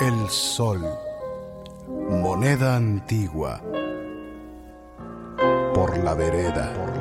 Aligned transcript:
el 0.00 0.28
sol. 0.28 0.82
Moneda 1.88 2.76
antigua. 2.76 3.60
Por 5.74 5.98
la 5.98 6.14
vereda. 6.14 6.93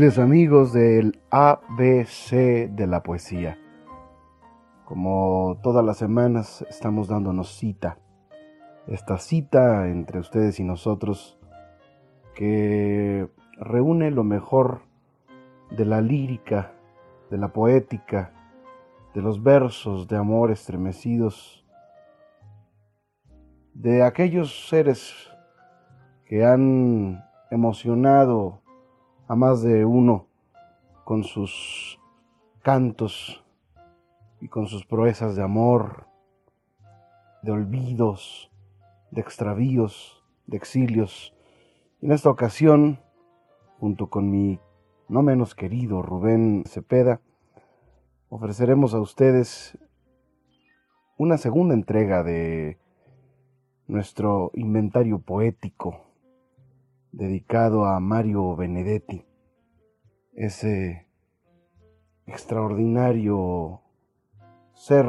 Amigos 0.00 0.72
del 0.72 1.20
ABC 1.30 2.30
de 2.70 2.86
la 2.86 3.02
poesía. 3.02 3.58
Como 4.86 5.58
todas 5.62 5.84
las 5.84 5.98
semanas 5.98 6.64
estamos 6.70 7.06
dándonos 7.06 7.54
cita. 7.58 7.98
Esta 8.86 9.18
cita 9.18 9.88
entre 9.88 10.18
ustedes 10.18 10.58
y 10.58 10.64
nosotros 10.64 11.38
que 12.34 13.28
reúne 13.58 14.10
lo 14.10 14.24
mejor 14.24 14.80
de 15.70 15.84
la 15.84 16.00
lírica, 16.00 16.72
de 17.30 17.36
la 17.36 17.52
poética, 17.52 18.32
de 19.14 19.20
los 19.20 19.42
versos 19.42 20.08
de 20.08 20.16
amor 20.16 20.50
estremecidos, 20.50 21.66
de 23.74 24.02
aquellos 24.02 24.66
seres 24.66 25.30
que 26.24 26.46
han 26.46 27.22
emocionado 27.50 28.59
a 29.30 29.36
más 29.36 29.62
de 29.62 29.84
uno 29.84 30.26
con 31.04 31.22
sus 31.22 32.00
cantos 32.62 33.44
y 34.40 34.48
con 34.48 34.66
sus 34.66 34.84
proezas 34.84 35.36
de 35.36 35.42
amor, 35.44 36.08
de 37.40 37.52
olvidos, 37.52 38.50
de 39.12 39.20
extravíos, 39.20 40.24
de 40.48 40.56
exilios. 40.56 41.32
Y 42.00 42.06
en 42.06 42.12
esta 42.12 42.28
ocasión, 42.28 42.98
junto 43.78 44.10
con 44.10 44.32
mi 44.32 44.58
no 45.08 45.22
menos 45.22 45.54
querido 45.54 46.02
Rubén 46.02 46.64
Cepeda, 46.66 47.20
ofreceremos 48.30 48.94
a 48.94 49.00
ustedes 49.00 49.78
una 51.18 51.38
segunda 51.38 51.74
entrega 51.74 52.24
de 52.24 52.80
nuestro 53.86 54.50
inventario 54.54 55.20
poético 55.20 56.09
dedicado 57.12 57.84
a 57.84 58.00
Mario 58.00 58.56
Benedetti, 58.56 59.24
ese 60.34 61.06
extraordinario 62.26 63.80
ser 64.74 65.06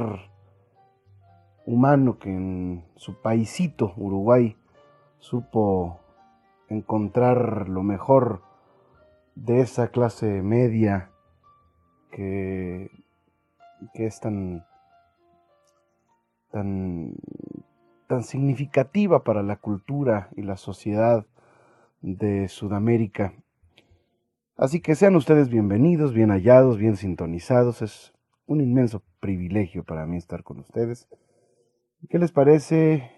humano 1.65 2.17
que 2.17 2.29
en 2.29 2.85
su 2.95 3.21
paisito, 3.21 3.93
Uruguay, 3.95 4.57
supo 5.19 5.99
encontrar 6.69 7.69
lo 7.69 7.83
mejor 7.83 8.41
de 9.35 9.61
esa 9.61 9.89
clase 9.89 10.41
media 10.41 11.11
que, 12.11 12.89
que 13.93 14.05
es 14.07 14.19
tan, 14.19 14.65
tan, 16.49 17.13
tan 18.07 18.23
significativa 18.23 19.23
para 19.23 19.43
la 19.43 19.57
cultura 19.57 20.29
y 20.35 20.41
la 20.41 20.57
sociedad 20.57 21.25
de 22.01 22.47
Sudamérica. 22.47 23.33
Así 24.57 24.81
que 24.81 24.95
sean 24.95 25.15
ustedes 25.15 25.49
bienvenidos, 25.49 26.13
bien 26.13 26.29
hallados, 26.29 26.77
bien 26.77 26.97
sintonizados. 26.97 27.81
Es 27.81 28.13
un 28.45 28.61
inmenso 28.61 29.03
privilegio 29.19 29.83
para 29.83 30.05
mí 30.05 30.17
estar 30.17 30.43
con 30.43 30.59
ustedes. 30.59 31.07
¿Qué 32.09 32.19
les 32.19 32.31
parece, 32.31 33.11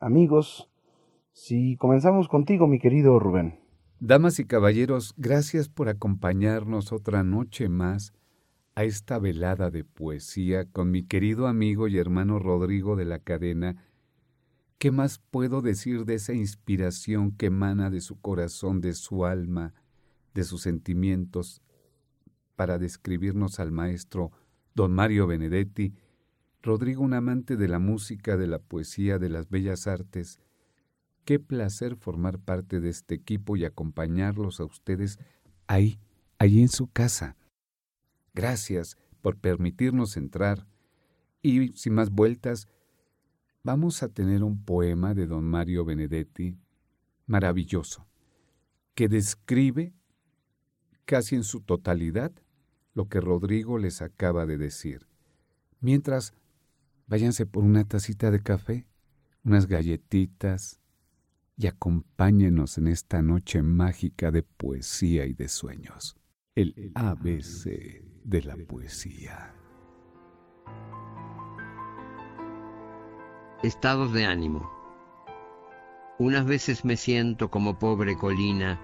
amigos, 0.00 0.70
si 1.32 1.76
comenzamos 1.76 2.28
contigo, 2.28 2.66
mi 2.66 2.78
querido 2.78 3.18
Rubén? 3.18 3.60
Damas 4.00 4.38
y 4.38 4.44
caballeros, 4.44 5.14
gracias 5.16 5.68
por 5.68 5.88
acompañarnos 5.88 6.92
otra 6.92 7.24
noche 7.24 7.68
más 7.68 8.12
a 8.76 8.84
esta 8.84 9.18
velada 9.18 9.70
de 9.70 9.82
poesía 9.82 10.70
con 10.70 10.92
mi 10.92 11.02
querido 11.02 11.48
amigo 11.48 11.88
y 11.88 11.98
hermano 11.98 12.38
Rodrigo 12.38 12.94
de 12.94 13.06
la 13.06 13.18
cadena 13.18 13.87
¿Qué 14.78 14.92
más 14.92 15.18
puedo 15.18 15.60
decir 15.60 16.04
de 16.04 16.14
esa 16.14 16.34
inspiración 16.34 17.32
que 17.32 17.46
emana 17.46 17.90
de 17.90 18.00
su 18.00 18.20
corazón, 18.20 18.80
de 18.80 18.94
su 18.94 19.26
alma, 19.26 19.74
de 20.34 20.44
sus 20.44 20.62
sentimientos, 20.62 21.62
para 22.54 22.78
describirnos 22.78 23.58
al 23.58 23.72
maestro 23.72 24.30
don 24.76 24.92
Mario 24.92 25.26
Benedetti, 25.26 25.94
Rodrigo 26.62 27.02
un 27.02 27.14
amante 27.14 27.56
de 27.56 27.66
la 27.66 27.80
música, 27.80 28.36
de 28.36 28.46
la 28.46 28.60
poesía, 28.60 29.18
de 29.18 29.28
las 29.28 29.48
bellas 29.48 29.88
artes? 29.88 30.38
Qué 31.24 31.40
placer 31.40 31.96
formar 31.96 32.38
parte 32.38 32.78
de 32.78 32.90
este 32.90 33.16
equipo 33.16 33.56
y 33.56 33.64
acompañarlos 33.64 34.60
a 34.60 34.64
ustedes 34.64 35.18
ahí, 35.66 35.98
allí 36.38 36.62
en 36.62 36.68
su 36.68 36.86
casa. 36.86 37.36
Gracias 38.32 38.96
por 39.22 39.38
permitirnos 39.38 40.16
entrar 40.16 40.68
y, 41.42 41.72
sin 41.72 41.94
más 41.94 42.10
vueltas, 42.10 42.68
vamos 43.68 44.02
a 44.02 44.08
tener 44.08 44.42
un 44.42 44.64
poema 44.64 45.12
de 45.12 45.26
don 45.26 45.44
Mario 45.44 45.84
Benedetti 45.84 46.56
maravilloso, 47.26 48.06
que 48.94 49.08
describe 49.08 49.92
casi 51.04 51.34
en 51.34 51.44
su 51.44 51.60
totalidad 51.60 52.32
lo 52.94 53.10
que 53.10 53.20
Rodrigo 53.20 53.76
les 53.76 54.00
acaba 54.00 54.46
de 54.46 54.56
decir. 54.56 55.06
Mientras, 55.80 56.32
váyanse 57.08 57.44
por 57.44 57.62
una 57.62 57.84
tacita 57.84 58.30
de 58.30 58.42
café, 58.42 58.86
unas 59.44 59.66
galletitas, 59.66 60.80
y 61.58 61.66
acompáñenos 61.66 62.78
en 62.78 62.88
esta 62.88 63.20
noche 63.20 63.60
mágica 63.60 64.30
de 64.30 64.44
poesía 64.44 65.26
y 65.26 65.34
de 65.34 65.48
sueños. 65.48 66.16
el 66.54 66.90
ABC 66.94 68.02
de 68.24 68.42
la 68.42 68.56
poesía. 68.56 69.54
Estados 73.64 74.12
de 74.12 74.24
ánimo. 74.24 74.70
Unas 76.16 76.46
veces 76.46 76.84
me 76.84 76.96
siento 76.96 77.50
como 77.50 77.76
pobre 77.76 78.16
colina 78.16 78.78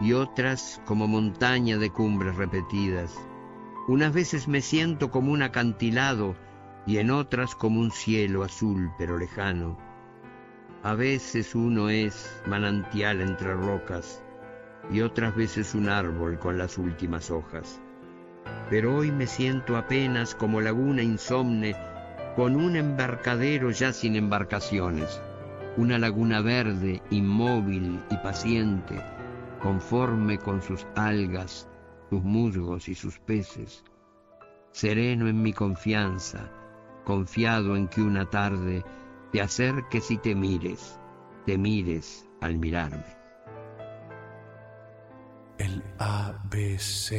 y 0.00 0.14
otras 0.14 0.82
como 0.84 1.06
montaña 1.06 1.78
de 1.78 1.90
cumbres 1.90 2.34
repetidas. 2.34 3.14
Unas 3.86 4.12
veces 4.12 4.48
me 4.48 4.62
siento 4.62 5.12
como 5.12 5.30
un 5.30 5.42
acantilado 5.42 6.34
y 6.88 6.98
en 6.98 7.12
otras 7.12 7.54
como 7.54 7.78
un 7.78 7.92
cielo 7.92 8.42
azul 8.42 8.90
pero 8.98 9.16
lejano. 9.16 9.78
A 10.82 10.94
veces 10.94 11.54
uno 11.54 11.88
es 11.88 12.42
manantial 12.48 13.20
entre 13.20 13.54
rocas 13.54 14.24
y 14.90 15.02
otras 15.02 15.36
veces 15.36 15.72
un 15.72 15.88
árbol 15.88 16.40
con 16.40 16.58
las 16.58 16.78
últimas 16.78 17.30
hojas. 17.30 17.80
Pero 18.70 18.96
hoy 18.96 19.12
me 19.12 19.28
siento 19.28 19.76
apenas 19.76 20.34
como 20.34 20.60
laguna 20.60 21.04
insomne 21.04 21.76
con 22.36 22.54
un 22.54 22.76
embarcadero 22.76 23.70
ya 23.70 23.92
sin 23.92 24.14
embarcaciones, 24.14 25.20
una 25.76 25.98
laguna 25.98 26.42
verde, 26.42 27.02
inmóvil 27.10 28.00
y 28.10 28.16
paciente, 28.18 29.02
conforme 29.60 30.38
con 30.38 30.62
sus 30.62 30.86
algas, 30.94 31.68
sus 32.10 32.22
musgos 32.22 32.88
y 32.88 32.94
sus 32.94 33.18
peces, 33.18 33.82
sereno 34.70 35.28
en 35.28 35.42
mi 35.42 35.52
confianza, 35.52 36.50
confiado 37.04 37.74
en 37.74 37.88
que 37.88 38.02
una 38.02 38.28
tarde 38.28 38.84
te 39.32 39.40
acerques 39.40 40.10
y 40.10 40.18
te 40.18 40.34
mires, 40.34 41.00
te 41.46 41.56
mires 41.56 42.28
al 42.42 42.58
mirarme 42.58 43.16
el 45.58 45.82
ABC 45.98 47.12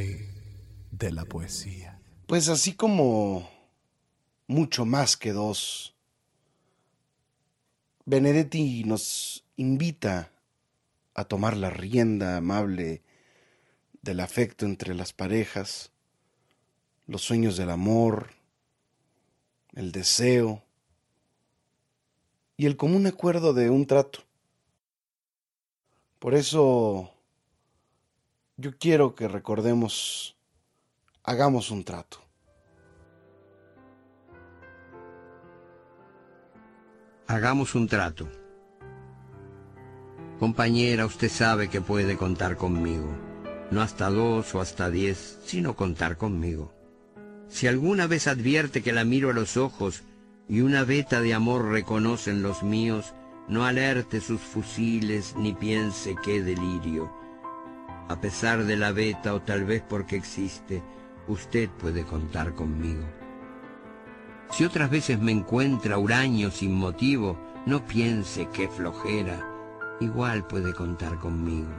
de 0.91 1.11
la 1.11 1.25
poesía. 1.25 1.99
Pues 2.27 2.49
así 2.49 2.73
como 2.73 3.49
mucho 4.47 4.85
más 4.85 5.17
que 5.17 5.33
dos, 5.33 5.94
Benedetti 8.05 8.85
nos 8.85 9.44
invita 9.57 10.31
a 11.13 11.25
tomar 11.25 11.57
la 11.57 11.69
rienda 11.69 12.38
amable 12.38 13.01
del 14.01 14.21
afecto 14.21 14.65
entre 14.65 14.95
las 14.95 15.11
parejas, 15.11 15.91
los 17.05 17.21
sueños 17.21 17.57
del 17.57 17.69
amor, 17.69 18.29
el 19.73 19.91
deseo 19.91 20.63
y 22.55 22.65
el 22.65 22.77
común 22.77 23.07
acuerdo 23.07 23.53
de 23.53 23.69
un 23.69 23.85
trato. 23.85 24.19
Por 26.19 26.33
eso 26.33 27.11
yo 28.55 28.77
quiero 28.77 29.15
que 29.15 29.27
recordemos, 29.27 30.38
hagamos 31.23 31.71
un 31.71 31.83
trato. 31.83 32.26
Hagamos 37.27 37.75
un 37.75 37.88
trato. 37.88 38.27
Compañera, 40.39 41.06
usted 41.06 41.29
sabe 41.29 41.69
que 41.69 41.81
puede 41.81 42.18
contar 42.18 42.57
conmigo. 42.57 43.09
No 43.71 43.81
hasta 43.81 44.09
dos 44.09 44.56
o 44.56 44.62
hasta 44.62 44.89
diez, 44.89 45.39
sino 45.45 45.75
contar 45.75 46.18
conmigo. 46.18 46.74
Si 47.50 47.68
alguna 47.68 48.07
vez 48.07 48.27
advierte 48.27 48.81
que 48.81 48.94
la 48.94 49.03
miro 49.03 49.29
a 49.29 49.33
los 49.33 49.57
ojos 49.57 50.03
y 50.47 50.62
una 50.62 50.83
veta 50.83 51.21
de 51.21 51.33
amor 51.33 51.69
reconocen 51.69 52.41
los 52.41 52.63
míos, 52.63 53.13
no 53.47 53.65
alerte 53.65 54.21
sus 54.21 54.41
fusiles 54.41 55.35
ni 55.38 55.53
piense 55.53 56.15
qué 56.23 56.41
delirio 56.41 57.12
a 58.09 58.21
pesar 58.21 58.63
de 58.63 58.77
la 58.77 58.91
beta 58.91 59.33
o 59.33 59.41
tal 59.41 59.65
vez 59.65 59.83
porque 59.88 60.15
existe, 60.15 60.81
usted 61.27 61.69
puede 61.69 62.03
contar 62.03 62.53
conmigo. 62.53 63.03
Si 64.51 64.65
otras 64.65 64.89
veces 64.89 65.19
me 65.19 65.31
encuentra 65.31 65.97
huraño 65.97 66.51
sin 66.51 66.73
motivo, 66.73 67.38
no 67.65 67.85
piense 67.85 68.47
qué 68.53 68.69
flojera, 68.69 69.45
igual 69.99 70.45
puede 70.47 70.73
contar 70.73 71.19
conmigo. 71.19 71.69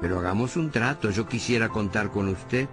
Pero 0.00 0.18
hagamos 0.18 0.56
un 0.56 0.70
trato, 0.70 1.10
yo 1.10 1.26
quisiera 1.26 1.68
contar 1.68 2.10
con 2.10 2.28
usted. 2.28 2.68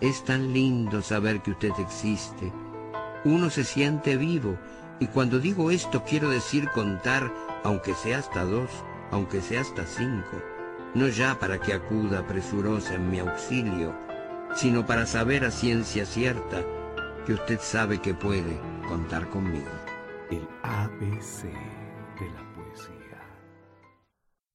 Es 0.00 0.24
tan 0.24 0.52
lindo 0.52 1.02
saber 1.02 1.42
que 1.42 1.52
usted 1.52 1.72
existe. 1.78 2.52
Uno 3.24 3.50
se 3.50 3.64
siente 3.64 4.16
vivo, 4.16 4.58
y 5.00 5.06
cuando 5.06 5.38
digo 5.38 5.70
esto 5.70 6.04
quiero 6.04 6.30
decir 6.30 6.68
contar, 6.70 7.32
aunque 7.64 7.94
sea 7.94 8.18
hasta 8.18 8.44
dos, 8.44 8.70
aunque 9.10 9.40
sea 9.40 9.60
hasta 9.60 9.86
cinco 9.86 10.36
no 10.96 11.08
ya 11.08 11.38
para 11.38 11.60
que 11.60 11.74
acuda 11.74 12.26
presurosa 12.26 12.94
en 12.94 13.10
mi 13.10 13.18
auxilio, 13.18 13.94
sino 14.54 14.86
para 14.86 15.04
saber 15.04 15.44
a 15.44 15.50
ciencia 15.50 16.06
cierta 16.06 16.64
que 17.26 17.34
usted 17.34 17.58
sabe 17.60 18.00
que 18.00 18.14
puede 18.14 18.60
contar 18.86 19.28
conmigo. 19.30 19.66
El 20.30 20.46
ABC 20.62 21.42
de 21.42 22.30
la 22.30 22.54
poesía. 22.54 23.42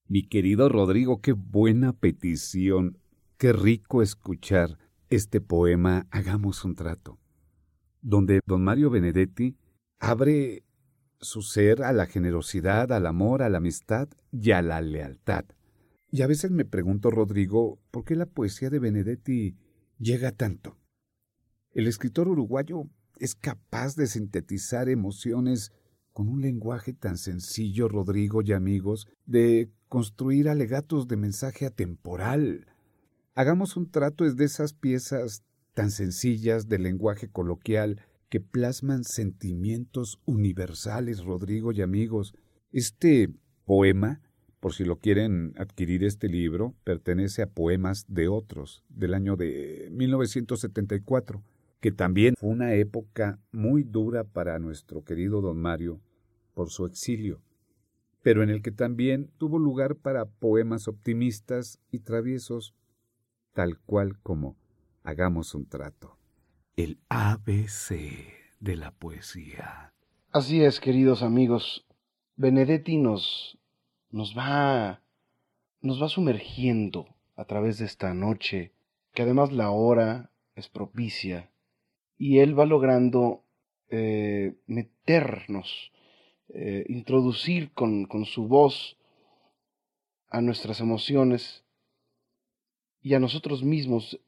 Mi 0.08 0.28
querido 0.28 0.70
Rodrigo, 0.70 1.22
qué 1.22 1.34
buena 1.34 1.92
petición, 1.92 2.98
qué 3.38 3.52
rico 3.52 4.02
escuchar 4.02 4.78
este 5.10 5.42
poema 5.42 6.08
Hagamos 6.12 6.64
un 6.64 6.76
trato, 6.76 7.20
donde 8.02 8.40
don 8.46 8.64
Mario 8.64 8.90
Benedetti 8.90 9.58
abre 10.00 10.64
su 11.20 11.42
ser 11.42 11.84
a 11.84 11.92
la 11.92 12.06
generosidad, 12.06 12.94
al 12.94 13.06
amor, 13.06 13.44
a 13.44 13.50
la 13.50 13.58
amistad 13.58 14.08
y 14.32 14.52
a 14.52 14.62
la 14.62 14.80
lealtad. 14.80 15.44
Y 16.10 16.22
a 16.22 16.28
veces 16.28 16.52
me 16.52 16.64
pregunto, 16.64 17.12
Rodrigo, 17.12 17.82
¿por 17.92 18.06
qué 18.06 18.16
la 18.16 18.28
poesía 18.28 18.70
de 18.70 18.80
Benedetti 18.80 19.58
llega 20.00 20.32
tanto? 20.32 20.81
El 21.74 21.88
escritor 21.88 22.28
uruguayo 22.28 22.90
es 23.18 23.34
capaz 23.34 23.96
de 23.96 24.08
sintetizar 24.08 24.90
emociones 24.90 25.72
con 26.12 26.28
un 26.28 26.42
lenguaje 26.42 26.92
tan 26.92 27.18
sencillo, 27.18 27.88
Rodrigo 27.88 28.42
y 28.42 28.52
amigos, 28.52 29.08
de 29.26 29.70
construir 29.88 30.50
alegatos 30.50 31.08
de 31.08 31.16
mensaje 31.16 31.66
atemporal. 31.66 32.68
Hagamos 33.36 33.78
un 33.78 33.90
trato 33.90 34.30
de 34.30 34.44
esas 34.44 34.74
piezas 34.74 35.44
tan 35.74 35.92
sencillas 35.92 36.68
de 36.68 36.78
lenguaje 36.78 37.30
coloquial 37.30 38.02
que 38.28 38.42
plasman 38.42 39.06
sentimientos 39.06 40.20
universales, 40.26 41.24
Rodrigo 41.24 41.72
y 41.72 41.82
amigos. 41.82 42.34
Este 42.74 43.30
poema 43.64 44.20
por 44.62 44.76
si 44.76 44.86
lo 44.86 45.00
quieren 45.00 45.54
adquirir 45.58 46.04
este 46.04 46.30
libro, 46.30 46.76
pertenece 46.84 47.42
a 47.42 47.48
Poemas 47.48 48.06
de 48.08 48.28
Otros, 48.28 48.84
del 48.90 49.16
año 49.16 49.36
de 49.36 49.90
1974, 49.92 51.44
que 51.82 51.92
también 51.92 52.36
fue 52.38 52.50
una 52.50 52.74
época 52.76 53.40
muy 53.52 53.84
dura 53.84 54.24
para 54.24 54.58
nuestro 54.60 55.04
querido 55.04 55.42
don 55.42 55.58
Mario 55.58 56.00
por 56.54 56.70
su 56.70 56.86
exilio, 56.86 57.42
pero 58.22 58.44
en 58.44 58.50
el 58.50 58.62
que 58.62 58.72
también 58.72 59.30
tuvo 59.38 59.60
lugar 59.60 59.96
para 59.96 60.26
poemas 60.26 60.88
optimistas 60.88 61.80
y 61.92 62.00
traviesos, 62.00 62.74
tal 63.54 63.78
cual 63.80 64.18
como 64.22 64.56
Hagamos 65.04 65.56
un 65.56 65.66
trato. 65.66 66.20
El 66.76 67.00
ABC 67.10 67.90
de 68.60 68.76
la 68.76 68.92
poesía. 68.92 69.94
Así 70.32 70.64
es, 70.64 70.80
queridos 70.80 71.24
amigos. 71.24 71.88
Benedetti 72.36 72.98
nos 72.98 73.58
nos 74.12 74.38
va, 74.38 75.02
nos 75.82 76.02
va 76.02 76.08
sumergiendo 76.08 77.08
a 77.36 77.46
través 77.46 77.80
de 77.80 77.86
esta 77.86 78.14
noche, 78.14 78.74
que 79.14 79.24
además 79.24 79.52
la 79.52 79.72
hora 79.72 80.32
es 80.54 80.70
propicia, 80.70 81.51
y 82.22 82.38
él 82.38 82.58
va 82.58 82.68
logrando 82.68 83.44
eh, 83.90 84.54
meternos, 84.68 85.92
eh, 86.50 86.86
introducir 86.88 87.72
con, 87.72 88.06
con 88.06 88.26
su 88.26 88.48
voz 88.48 88.96
a 90.30 90.40
nuestras 90.40 90.82
emociones 90.82 91.64
y 93.02 93.16
a 93.16 93.20
nosotros 93.20 93.64
mismos 93.64 94.20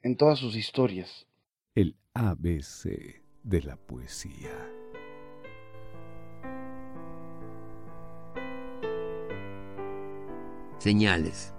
en 0.00 0.16
todas 0.16 0.38
sus 0.38 0.56
historias. 0.56 1.26
El 1.74 1.94
ABC 2.14 3.20
de 3.42 3.62
la 3.62 3.76
poesía. 3.76 4.56
Señales. 10.78 11.52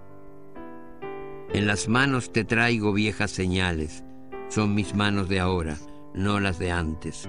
En 1.54 1.68
las 1.68 1.86
manos 1.86 2.32
te 2.32 2.42
traigo 2.42 2.92
viejas 2.92 3.30
señales. 3.30 4.02
Son 4.50 4.74
mis 4.74 4.96
manos 4.96 5.28
de 5.28 5.38
ahora, 5.38 5.78
no 6.12 6.40
las 6.40 6.58
de 6.58 6.72
antes. 6.72 7.28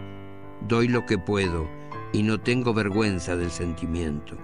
Doy 0.68 0.88
lo 0.88 1.06
que 1.06 1.20
puedo 1.20 1.70
y 2.14 2.24
no 2.24 2.40
tengo 2.40 2.74
vergüenza 2.74 3.36
del 3.36 3.52
sentimiento. 3.52 4.38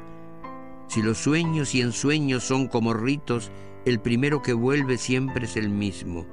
Si 0.88 1.02
los 1.02 1.18
sueños 1.18 1.74
y 1.74 1.82
ensueños 1.82 2.44
son 2.44 2.68
como 2.68 2.94
ritos, 2.94 3.52
el 3.86 4.00
primero 4.00 4.44
que 4.44 4.54
vuelve 4.54 5.00
siempre 5.00 5.46
es 5.46 5.58
el 5.58 5.70
mismo. 5.70 6.28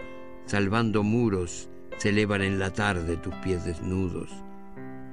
Salvando 0.45 1.03
muros, 1.03 1.71
se 1.97 2.11
elevan 2.11 2.43
en 2.43 2.59
la 2.59 2.75
tarde 2.75 3.17
tus 3.17 3.35
pies 3.37 3.65
desnudos. 3.65 4.31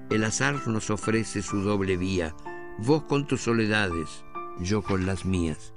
El 0.10 0.26
azar 0.26 0.68
nos 0.68 0.90
ofrece 0.90 1.42
su 1.42 1.62
doble 1.62 1.96
vía, 1.96 2.36
vos 2.78 3.04
con 3.04 3.26
tus 3.26 3.44
soledades, 3.44 4.26
yo 4.60 4.82
con 4.82 5.06
las 5.06 5.26
mías. 5.26 5.72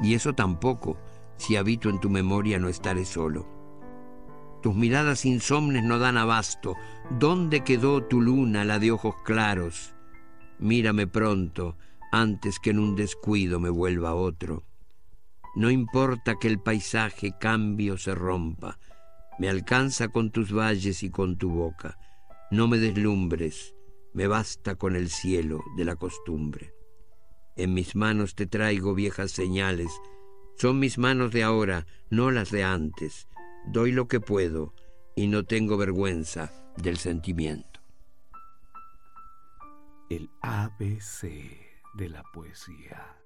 Y 0.00 0.14
eso 0.14 0.32
tampoco, 0.32 0.98
Si 1.36 1.54
habito 1.54 1.88
en 1.88 2.00
tu 2.00 2.10
memoria 2.10 2.58
no 2.58 2.68
estaré 2.68 3.04
solo. 3.04 3.57
Tus 4.62 4.74
miradas 4.74 5.24
insomnes 5.24 5.84
no 5.84 5.98
dan 5.98 6.16
abasto. 6.16 6.76
¿Dónde 7.10 7.62
quedó 7.62 8.02
tu 8.04 8.20
luna, 8.20 8.64
la 8.64 8.78
de 8.78 8.90
ojos 8.90 9.14
claros? 9.24 9.94
Mírame 10.58 11.06
pronto, 11.06 11.76
antes 12.10 12.58
que 12.58 12.70
en 12.70 12.78
un 12.78 12.96
descuido 12.96 13.60
me 13.60 13.70
vuelva 13.70 14.14
otro. 14.14 14.64
No 15.54 15.70
importa 15.70 16.36
que 16.38 16.48
el 16.48 16.60
paisaje 16.60 17.34
cambie 17.38 17.92
o 17.92 17.96
se 17.96 18.14
rompa, 18.14 18.78
me 19.38 19.48
alcanza 19.48 20.08
con 20.08 20.30
tus 20.30 20.52
valles 20.52 21.02
y 21.02 21.10
con 21.10 21.38
tu 21.38 21.50
boca. 21.50 21.96
No 22.50 22.66
me 22.66 22.78
deslumbres, 22.78 23.74
me 24.12 24.26
basta 24.26 24.74
con 24.74 24.96
el 24.96 25.10
cielo 25.10 25.62
de 25.76 25.84
la 25.84 25.96
costumbre. 25.96 26.74
En 27.56 27.72
mis 27.74 27.94
manos 27.94 28.34
te 28.34 28.46
traigo 28.46 28.94
viejas 28.94 29.30
señales, 29.30 29.90
son 30.56 30.80
mis 30.80 30.98
manos 30.98 31.30
de 31.30 31.44
ahora, 31.44 31.86
no 32.10 32.32
las 32.32 32.50
de 32.50 32.64
antes. 32.64 33.27
Doy 33.70 33.92
lo 33.92 34.08
que 34.08 34.18
puedo 34.18 34.72
y 35.14 35.26
no 35.26 35.44
tengo 35.44 35.76
vergüenza 35.76 36.50
del 36.82 36.96
sentimiento. 36.96 37.80
El 40.08 40.30
ABC 40.40 41.28
de 41.94 42.08
la 42.08 42.22
poesía. 42.32 43.18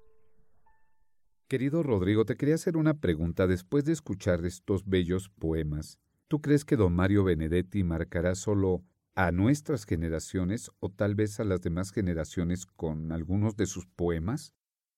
Querido 1.47 1.81
Rodrigo, 1.81 2.25
te 2.25 2.35
quería 2.35 2.55
hacer 2.55 2.75
una 2.75 2.95
pregunta 2.95 3.47
después 3.47 3.85
de 3.85 3.93
escuchar 3.93 4.45
estos 4.45 4.85
bellos 4.85 5.29
poemas. 5.29 5.97
¿Tú 6.27 6.41
crees 6.41 6.65
que 6.65 6.75
don 6.75 6.93
Mario 6.93 7.23
Benedetti 7.23 7.85
marcará 7.85 8.35
solo 8.35 8.83
a 9.15 9.31
nuestras 9.31 9.85
generaciones 9.85 10.71
o 10.81 10.89
tal 10.89 11.15
vez 11.15 11.39
a 11.39 11.45
las 11.45 11.61
demás 11.61 11.93
generaciones 11.93 12.65
con 12.65 13.13
algunos 13.13 13.55
de 13.55 13.65
sus 13.65 13.85
poemas? 13.85 14.53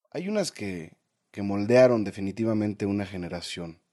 Hay 0.10 0.28
unas 0.28 0.52
que, 0.52 0.98
que 1.30 1.44
moldearon 1.44 2.04
definitivamente 2.04 2.88
una 2.88 3.06
generación. 3.06 3.85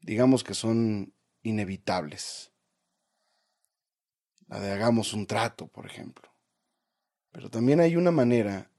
Digamos 0.00 0.44
que 0.44 0.54
son 0.54 1.14
inevitables. 1.42 2.52
La 4.46 4.60
de 4.60 4.72
hagamos 4.72 5.12
un 5.12 5.26
trato, 5.26 5.68
por 5.68 5.86
ejemplo. 5.86 6.30
Pero 7.32 7.50
también 7.50 7.80
hay 7.80 7.96
una 7.96 8.10
manera 8.10 8.70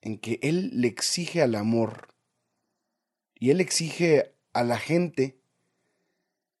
en 0.00 0.18
que 0.18 0.38
él 0.42 0.70
le 0.74 0.88
exige 0.88 1.42
al 1.42 1.54
amor 1.54 2.14
y 3.34 3.50
él 3.50 3.60
exige 3.60 4.34
a 4.52 4.62
la 4.62 4.78
gente 4.78 5.40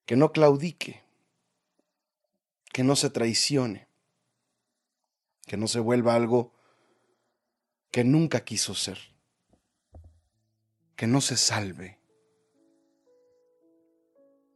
que 0.06 0.16
no 0.16 0.32
claudique, 0.32 1.02
que 2.72 2.82
no 2.82 2.96
se 2.96 3.10
traicione, 3.10 3.88
que 5.46 5.56
no 5.56 5.68
se 5.68 5.80
vuelva 5.80 6.14
algo 6.14 6.52
que 7.90 8.02
nunca 8.02 8.44
quiso 8.44 8.74
ser, 8.74 8.98
que 10.96 11.06
no 11.06 11.20
se 11.20 11.36
salve. 11.36 11.98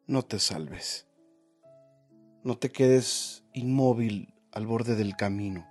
No 0.09 0.25
te 0.25 0.41
salves, 0.41 1.07
no 2.43 2.59
te 2.59 2.73
quedes 2.73 3.45
inmóvil 3.53 4.35
al 4.51 4.67
borde 4.67 4.97
del 4.97 5.15
camino, 5.15 5.69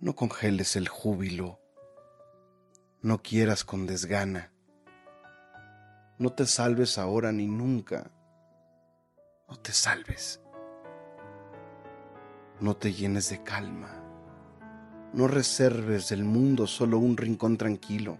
no 0.00 0.14
congeles 0.14 0.76
el 0.76 0.88
júbilo, 0.88 1.60
no 3.02 3.20
quieras 3.20 3.64
con 3.64 3.86
desgana 3.86 4.50
no 6.20 6.30
te 6.30 6.44
salves 6.44 6.98
ahora 6.98 7.32
ni 7.32 7.46
nunca. 7.46 8.10
No 9.48 9.56
te 9.56 9.72
salves. 9.72 10.42
No 12.60 12.76
te 12.76 12.92
llenes 12.92 13.30
de 13.30 13.42
calma. 13.42 14.04
No 15.14 15.28
reserves 15.28 16.10
del 16.10 16.24
mundo 16.24 16.66
solo 16.66 16.98
un 16.98 17.16
rincón 17.16 17.56
tranquilo. 17.56 18.18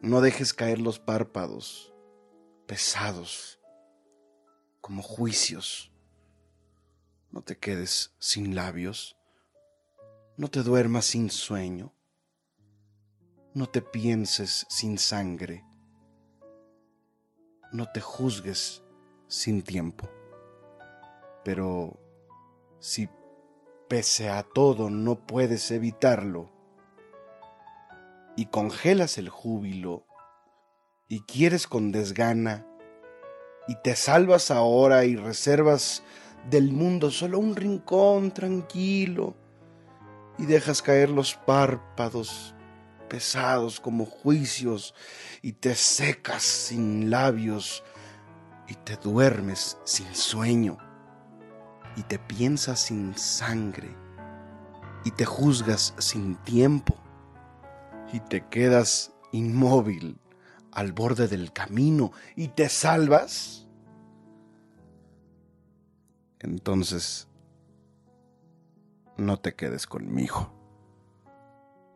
No 0.00 0.20
dejes 0.20 0.54
caer 0.54 0.78
los 0.78 1.00
párpados, 1.00 1.92
pesados, 2.66 3.60
como 4.80 5.02
juicios. 5.02 5.92
No 7.30 7.42
te 7.42 7.58
quedes 7.58 8.14
sin 8.18 8.54
labios. 8.54 9.16
No 10.36 10.48
te 10.48 10.62
duermas 10.62 11.06
sin 11.06 11.30
sueño. 11.30 11.92
No 13.54 13.68
te 13.68 13.82
pienses 13.82 14.66
sin 14.68 14.98
sangre 14.98 15.64
no 17.74 17.86
te 17.86 18.00
juzgues 18.00 18.84
sin 19.26 19.62
tiempo. 19.62 20.08
Pero 21.44 21.98
si 22.78 23.08
pese 23.88 24.30
a 24.30 24.44
todo 24.44 24.90
no 24.90 25.26
puedes 25.26 25.72
evitarlo 25.72 26.52
y 28.36 28.46
congelas 28.46 29.18
el 29.18 29.28
júbilo 29.28 30.06
y 31.08 31.20
quieres 31.20 31.66
con 31.66 31.92
desgana 31.92 32.66
y 33.68 33.76
te 33.82 33.96
salvas 33.96 34.50
ahora 34.50 35.04
y 35.04 35.16
reservas 35.16 36.02
del 36.50 36.72
mundo 36.72 37.10
solo 37.10 37.38
un 37.38 37.56
rincón 37.56 38.32
tranquilo 38.32 39.36
y 40.38 40.46
dejas 40.46 40.82
caer 40.82 41.10
los 41.10 41.34
párpados 41.34 42.54
pesados 43.08 43.80
como 43.80 44.06
juicios 44.06 44.94
y 45.42 45.52
te 45.52 45.74
secas 45.74 46.42
sin 46.42 47.10
labios 47.10 47.84
y 48.68 48.74
te 48.74 48.96
duermes 48.96 49.78
sin 49.84 50.14
sueño 50.14 50.78
y 51.96 52.02
te 52.02 52.18
piensas 52.18 52.80
sin 52.80 53.16
sangre 53.16 53.94
y 55.04 55.10
te 55.10 55.24
juzgas 55.24 55.94
sin 55.98 56.36
tiempo 56.36 56.96
y 58.12 58.20
te 58.20 58.46
quedas 58.48 59.12
inmóvil 59.32 60.18
al 60.74 60.92
borde 60.92 61.28
del 61.28 61.52
camino 61.52 62.12
y 62.36 62.48
te 62.48 62.68
salvas, 62.68 63.66
entonces 66.40 67.28
no 69.16 69.38
te 69.38 69.54
quedes 69.54 69.86
conmigo. 69.86 70.52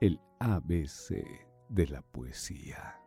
El 0.00 0.20
ABC 0.38 1.25
de 1.68 1.87
la 1.88 2.02
poesía. 2.02 2.99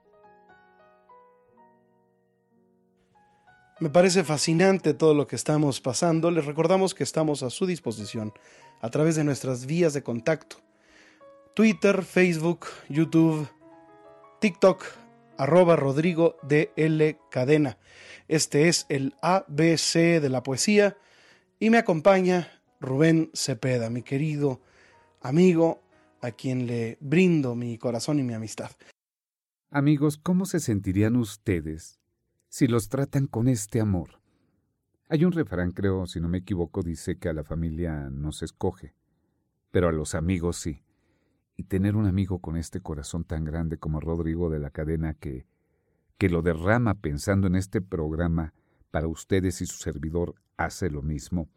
Me 3.79 3.89
parece 3.89 4.23
fascinante 4.23 4.93
todo 4.93 5.15
lo 5.15 5.25
que 5.25 5.35
estamos 5.35 5.81
pasando. 5.81 6.29
Les 6.29 6.45
recordamos 6.45 6.93
que 6.93 7.03
estamos 7.03 7.41
a 7.41 7.49
su 7.49 7.65
disposición 7.65 8.31
a 8.79 8.89
través 8.91 9.15
de 9.15 9.23
nuestras 9.23 9.65
vías 9.65 9.93
de 9.93 10.03
contacto. 10.03 10.57
Twitter, 11.55 12.03
Facebook, 12.03 12.67
YouTube, 12.89 13.47
TikTok, 14.39 14.83
arroba 15.41 15.75
Rodrigo 15.75 16.37
DL 16.43 17.17
Cadena. 17.31 17.79
Este 18.27 18.67
es 18.67 18.85
el 18.89 19.15
ABC 19.23 20.21
de 20.21 20.29
la 20.29 20.43
poesía 20.43 20.97
y 21.59 21.71
me 21.71 21.79
acompaña 21.79 22.61
Rubén 22.79 23.31
Cepeda, 23.33 23.89
mi 23.89 24.03
querido 24.03 24.61
amigo, 25.19 25.81
a 26.21 26.29
quien 26.29 26.67
le 26.67 26.99
brindo 27.01 27.55
mi 27.55 27.79
corazón 27.79 28.19
y 28.19 28.23
mi 28.23 28.35
amistad. 28.35 28.69
Amigos, 29.71 30.17
¿cómo 30.17 30.45
se 30.45 30.59
sentirían 30.59 31.15
ustedes 31.15 31.99
si 32.47 32.67
los 32.67 32.87
tratan 32.87 33.25
con 33.25 33.47
este 33.47 33.81
amor? 33.81 34.21
Hay 35.09 35.25
un 35.25 35.31
refrán, 35.31 35.71
creo, 35.71 36.05
si 36.05 36.21
no 36.21 36.27
me 36.27 36.37
equivoco, 36.37 36.83
dice 36.83 37.17
que 37.17 37.29
a 37.29 37.33
la 37.33 37.43
familia 37.43 38.11
no 38.11 38.31
se 38.31 38.45
escoge, 38.45 38.93
pero 39.71 39.89
a 39.89 39.91
los 39.91 40.13
amigos 40.13 40.57
sí. 40.57 40.83
Y 41.61 41.63
tener 41.65 41.95
un 41.95 42.07
amigo 42.07 42.39
con 42.39 42.57
este 42.57 42.81
corazón 42.81 43.23
tan 43.23 43.45
grande 43.45 43.77
como 43.77 43.99
Rodrigo 43.99 44.49
de 44.49 44.57
la 44.57 44.71
cadena 44.71 45.13
que, 45.13 45.45
que 46.17 46.27
lo 46.27 46.41
derrama 46.41 46.95
pensando 46.95 47.45
en 47.45 47.55
este 47.55 47.81
programa 47.81 48.55
para 48.89 49.07
ustedes 49.07 49.61
y 49.61 49.67
su 49.67 49.77
servidor 49.77 50.33
hace 50.57 50.89
lo 50.89 51.03
mismo, 51.03 51.49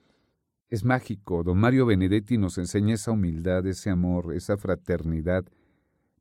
es 0.68 0.84
mágico. 0.84 1.42
Don 1.42 1.56
Mario 1.56 1.86
Benedetti 1.86 2.36
nos 2.36 2.58
enseña 2.58 2.96
esa 2.96 3.12
humildad, 3.12 3.66
ese 3.66 3.88
amor, 3.88 4.34
esa 4.34 4.58
fraternidad, 4.58 5.46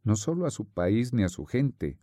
no 0.05 0.15
solo 0.15 0.45
a 0.45 0.51
su 0.51 0.63
país 0.63 1.11
ni 1.11 1.25
a 1.25 1.27
su 1.27 1.45
gente, 1.45 1.99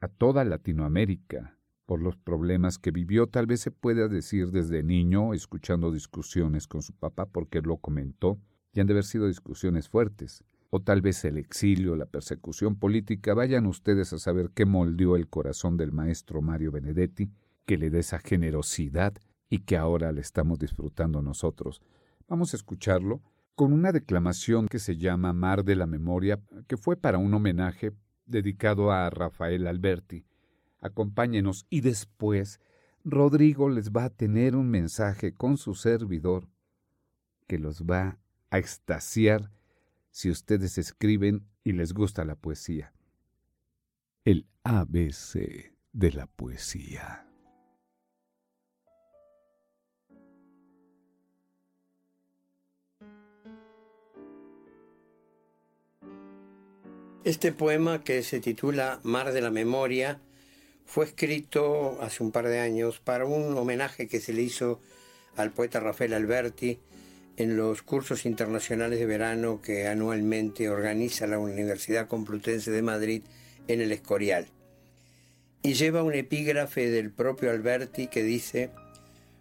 a 0.00 0.08
toda 0.08 0.46
Latinoamérica, 0.46 1.58
por 1.84 2.00
los 2.00 2.16
problemas 2.16 2.78
que 2.78 2.90
vivió, 2.90 3.26
tal 3.26 3.44
vez 3.44 3.60
se 3.60 3.70
pueda 3.70 4.08
decir 4.08 4.50
desde 4.50 4.82
niño, 4.82 5.34
escuchando 5.34 5.92
discusiones 5.92 6.66
con 6.66 6.80
su 6.80 6.94
papá, 6.94 7.26
porque 7.26 7.60
lo 7.60 7.76
comentó, 7.76 8.38
y 8.72 8.80
han 8.80 8.86
de 8.86 8.94
haber 8.94 9.04
sido 9.04 9.26
discusiones 9.26 9.90
fuertes, 9.90 10.42
o 10.70 10.80
tal 10.80 11.00
vez 11.00 11.24
el 11.24 11.38
exilio, 11.38 11.96
la 11.96 12.06
persecución 12.06 12.76
política, 12.76 13.34
vayan 13.34 13.66
ustedes 13.66 14.12
a 14.12 14.18
saber 14.18 14.50
qué 14.54 14.64
moldeó 14.64 15.16
el 15.16 15.28
corazón 15.28 15.76
del 15.76 15.92
maestro 15.92 16.42
Mario 16.42 16.72
Benedetti, 16.72 17.30
que 17.64 17.76
le 17.76 17.90
dé 17.90 18.00
esa 18.00 18.18
generosidad 18.18 19.14
y 19.48 19.60
que 19.60 19.76
ahora 19.76 20.12
le 20.12 20.20
estamos 20.20 20.58
disfrutando 20.58 21.22
nosotros. 21.22 21.80
Vamos 22.28 22.52
a 22.52 22.56
escucharlo 22.56 23.22
con 23.54 23.72
una 23.72 23.92
declamación 23.92 24.66
que 24.68 24.78
se 24.78 24.96
llama 24.96 25.32
Mar 25.32 25.64
de 25.64 25.76
la 25.76 25.86
Memoria, 25.86 26.40
que 26.66 26.76
fue 26.76 26.96
para 26.96 27.18
un 27.18 27.32
homenaje 27.32 27.92
dedicado 28.26 28.90
a 28.90 29.08
Rafael 29.08 29.66
Alberti. 29.66 30.26
Acompáñenos 30.80 31.66
y 31.70 31.80
después 31.80 32.60
Rodrigo 33.04 33.68
les 33.68 33.92
va 33.92 34.04
a 34.04 34.10
tener 34.10 34.56
un 34.56 34.68
mensaje 34.68 35.32
con 35.32 35.56
su 35.56 35.74
servidor 35.74 36.48
que 37.46 37.58
los 37.58 37.84
va 37.84 38.18
a 38.50 38.58
extasiar 38.58 39.50
si 40.16 40.30
ustedes 40.30 40.78
escriben 40.78 41.46
y 41.62 41.72
les 41.72 41.92
gusta 41.92 42.24
la 42.24 42.36
poesía. 42.36 42.94
ABC 44.64 45.74
de 45.92 46.12
la 46.12 46.26
poesía. 46.26 47.28
Este 57.22 57.52
poema 57.52 58.02
que 58.02 58.22
se 58.22 58.40
titula 58.40 59.00
Mar 59.02 59.34
de 59.34 59.42
la 59.42 59.50
Memoria 59.50 60.22
fue 60.86 61.04
escrito 61.04 61.98
hace 62.00 62.24
un 62.24 62.32
par 62.32 62.48
de 62.48 62.60
años 62.60 63.00
para 63.00 63.26
un 63.26 63.54
homenaje 63.58 64.08
que 64.08 64.20
se 64.20 64.32
le 64.32 64.40
hizo 64.40 64.80
al 65.36 65.52
poeta 65.52 65.78
Rafael 65.78 66.14
Alberti 66.14 66.80
en 67.36 67.56
los 67.56 67.82
cursos 67.82 68.24
internacionales 68.24 68.98
de 68.98 69.06
verano 69.06 69.60
que 69.60 69.86
anualmente 69.86 70.70
organiza 70.70 71.26
la 71.26 71.38
Universidad 71.38 72.08
Complutense 72.08 72.70
de 72.70 72.82
Madrid 72.82 73.22
en 73.68 73.80
el 73.80 73.92
Escorial. 73.92 74.46
Y 75.62 75.74
lleva 75.74 76.02
un 76.02 76.14
epígrafe 76.14 76.90
del 76.90 77.10
propio 77.10 77.50
Alberti 77.50 78.06
que 78.06 78.22
dice, 78.22 78.70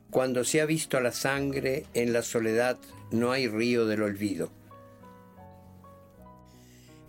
Cuando 0.10 0.44
se 0.44 0.62
ha 0.62 0.66
visto 0.66 1.00
la 1.00 1.12
sangre, 1.12 1.86
en 1.94 2.12
la 2.12 2.22
soledad 2.22 2.78
no 3.12 3.32
hay 3.32 3.48
río 3.48 3.86
del 3.86 4.02
olvido. 4.02 4.52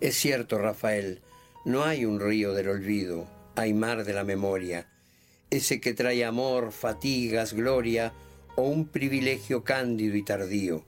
Es 0.00 0.16
cierto, 0.16 0.58
Rafael, 0.58 1.22
no 1.64 1.84
hay 1.84 2.04
un 2.04 2.20
río 2.20 2.52
del 2.52 2.68
olvido, 2.68 3.26
hay 3.56 3.72
mar 3.72 4.04
de 4.04 4.12
la 4.12 4.24
memoria, 4.24 4.86
ese 5.50 5.80
que 5.80 5.94
trae 5.94 6.24
amor, 6.24 6.70
fatigas, 6.72 7.54
gloria 7.54 8.12
o 8.56 8.62
un 8.62 8.86
privilegio 8.86 9.62
cándido 9.62 10.16
y 10.16 10.22
tardío. 10.22 10.84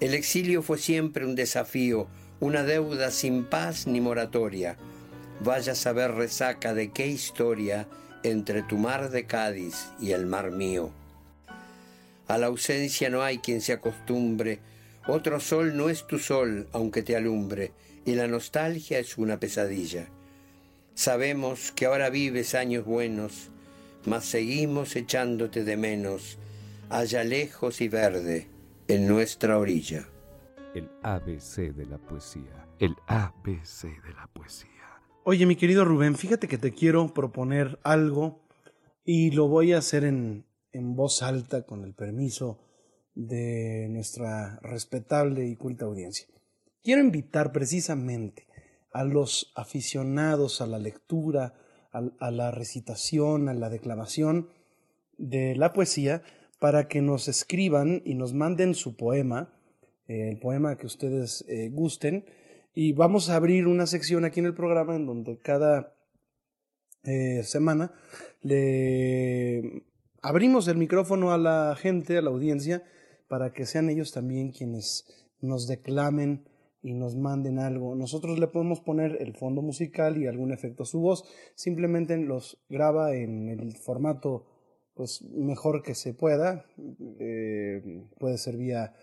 El 0.00 0.14
exilio 0.14 0.62
fue 0.62 0.78
siempre 0.78 1.24
un 1.24 1.34
desafío, 1.34 2.08
una 2.40 2.62
deuda 2.62 3.10
sin 3.10 3.44
paz 3.44 3.86
ni 3.86 4.00
moratoria. 4.00 4.76
Vaya 5.40 5.72
a 5.72 5.76
saber 5.76 6.12
resaca 6.12 6.74
de 6.74 6.90
qué 6.90 7.06
historia 7.06 7.88
entre 8.22 8.62
tu 8.62 8.78
mar 8.78 9.10
de 9.10 9.26
Cádiz 9.26 9.90
y 10.00 10.12
el 10.12 10.26
mar 10.26 10.50
mío. 10.50 10.90
A 12.28 12.38
la 12.38 12.46
ausencia 12.46 13.10
no 13.10 13.22
hay 13.22 13.38
quien 13.38 13.60
se 13.60 13.72
acostumbre, 13.72 14.60
otro 15.06 15.40
sol 15.40 15.76
no 15.76 15.88
es 15.88 16.06
tu 16.06 16.18
sol, 16.18 16.68
aunque 16.72 17.02
te 17.02 17.16
alumbre, 17.16 17.72
y 18.04 18.14
la 18.14 18.28
nostalgia 18.28 18.98
es 18.98 19.18
una 19.18 19.38
pesadilla. 19.38 20.08
Sabemos 20.94 21.72
que 21.72 21.86
ahora 21.86 22.10
vives 22.10 22.54
años 22.54 22.84
buenos, 22.84 23.50
mas 24.04 24.24
seguimos 24.24 24.94
echándote 24.96 25.64
de 25.64 25.76
menos, 25.76 26.38
allá 26.92 27.24
lejos 27.24 27.80
y 27.80 27.88
verde, 27.88 28.48
en 28.88 29.08
nuestra 29.08 29.58
orilla. 29.58 30.06
El 30.74 30.90
ABC 31.02 31.74
de 31.74 31.86
la 31.86 31.98
poesía. 31.98 32.68
El 32.78 32.94
ABC 33.06 33.82
de 33.82 34.14
la 34.14 34.28
poesía. 34.32 34.70
Oye, 35.24 35.46
mi 35.46 35.56
querido 35.56 35.84
Rubén, 35.84 36.16
fíjate 36.16 36.48
que 36.48 36.58
te 36.58 36.72
quiero 36.72 37.12
proponer 37.14 37.78
algo 37.82 38.40
y 39.04 39.30
lo 39.30 39.48
voy 39.48 39.72
a 39.72 39.78
hacer 39.78 40.04
en, 40.04 40.44
en 40.72 40.94
voz 40.94 41.22
alta 41.22 41.64
con 41.64 41.84
el 41.84 41.94
permiso 41.94 42.60
de 43.14 43.88
nuestra 43.90 44.58
respetable 44.62 45.46
y 45.46 45.56
culta 45.56 45.84
audiencia. 45.84 46.26
Quiero 46.82 47.00
invitar 47.00 47.52
precisamente 47.52 48.46
a 48.92 49.04
los 49.04 49.52
aficionados 49.54 50.60
a 50.60 50.66
la 50.66 50.78
lectura, 50.78 51.54
a, 51.92 52.30
la 52.30 52.50
recitación, 52.50 53.48
a 53.48 53.54
la 53.54 53.68
declamación 53.68 54.48
de 55.18 55.54
la 55.56 55.72
poesía, 55.72 56.22
para 56.62 56.86
que 56.86 57.02
nos 57.02 57.26
escriban 57.26 58.02
y 58.04 58.14
nos 58.14 58.34
manden 58.34 58.76
su 58.76 58.94
poema, 58.94 59.52
eh, 60.06 60.28
el 60.28 60.38
poema 60.38 60.76
que 60.76 60.86
ustedes 60.86 61.44
eh, 61.48 61.70
gusten, 61.72 62.24
y 62.72 62.92
vamos 62.92 63.30
a 63.30 63.34
abrir 63.34 63.66
una 63.66 63.88
sección 63.88 64.24
aquí 64.24 64.38
en 64.38 64.46
el 64.46 64.54
programa 64.54 64.94
en 64.94 65.04
donde 65.04 65.40
cada 65.40 65.96
eh, 67.02 67.42
semana 67.42 67.92
le 68.42 69.82
abrimos 70.22 70.68
el 70.68 70.76
micrófono 70.76 71.32
a 71.32 71.36
la 71.36 71.74
gente, 71.74 72.16
a 72.16 72.22
la 72.22 72.30
audiencia, 72.30 72.84
para 73.26 73.52
que 73.52 73.66
sean 73.66 73.90
ellos 73.90 74.12
también 74.12 74.52
quienes 74.52 75.04
nos 75.40 75.66
declamen 75.66 76.44
y 76.80 76.94
nos 76.94 77.16
manden 77.16 77.58
algo. 77.58 77.96
Nosotros 77.96 78.38
le 78.38 78.46
podemos 78.46 78.78
poner 78.78 79.16
el 79.20 79.34
fondo 79.34 79.62
musical 79.62 80.16
y 80.16 80.28
algún 80.28 80.52
efecto 80.52 80.84
a 80.84 80.86
su 80.86 81.00
voz. 81.00 81.24
Simplemente 81.56 82.16
los 82.18 82.62
graba 82.68 83.16
en 83.16 83.48
el 83.48 83.76
formato 83.76 84.51
pues 84.94 85.22
mejor 85.22 85.82
que 85.82 85.94
se 85.94 86.14
pueda. 86.14 86.66
Eh, 87.18 88.02
puede 88.18 88.38
ser 88.38 88.56
vía 88.56 88.94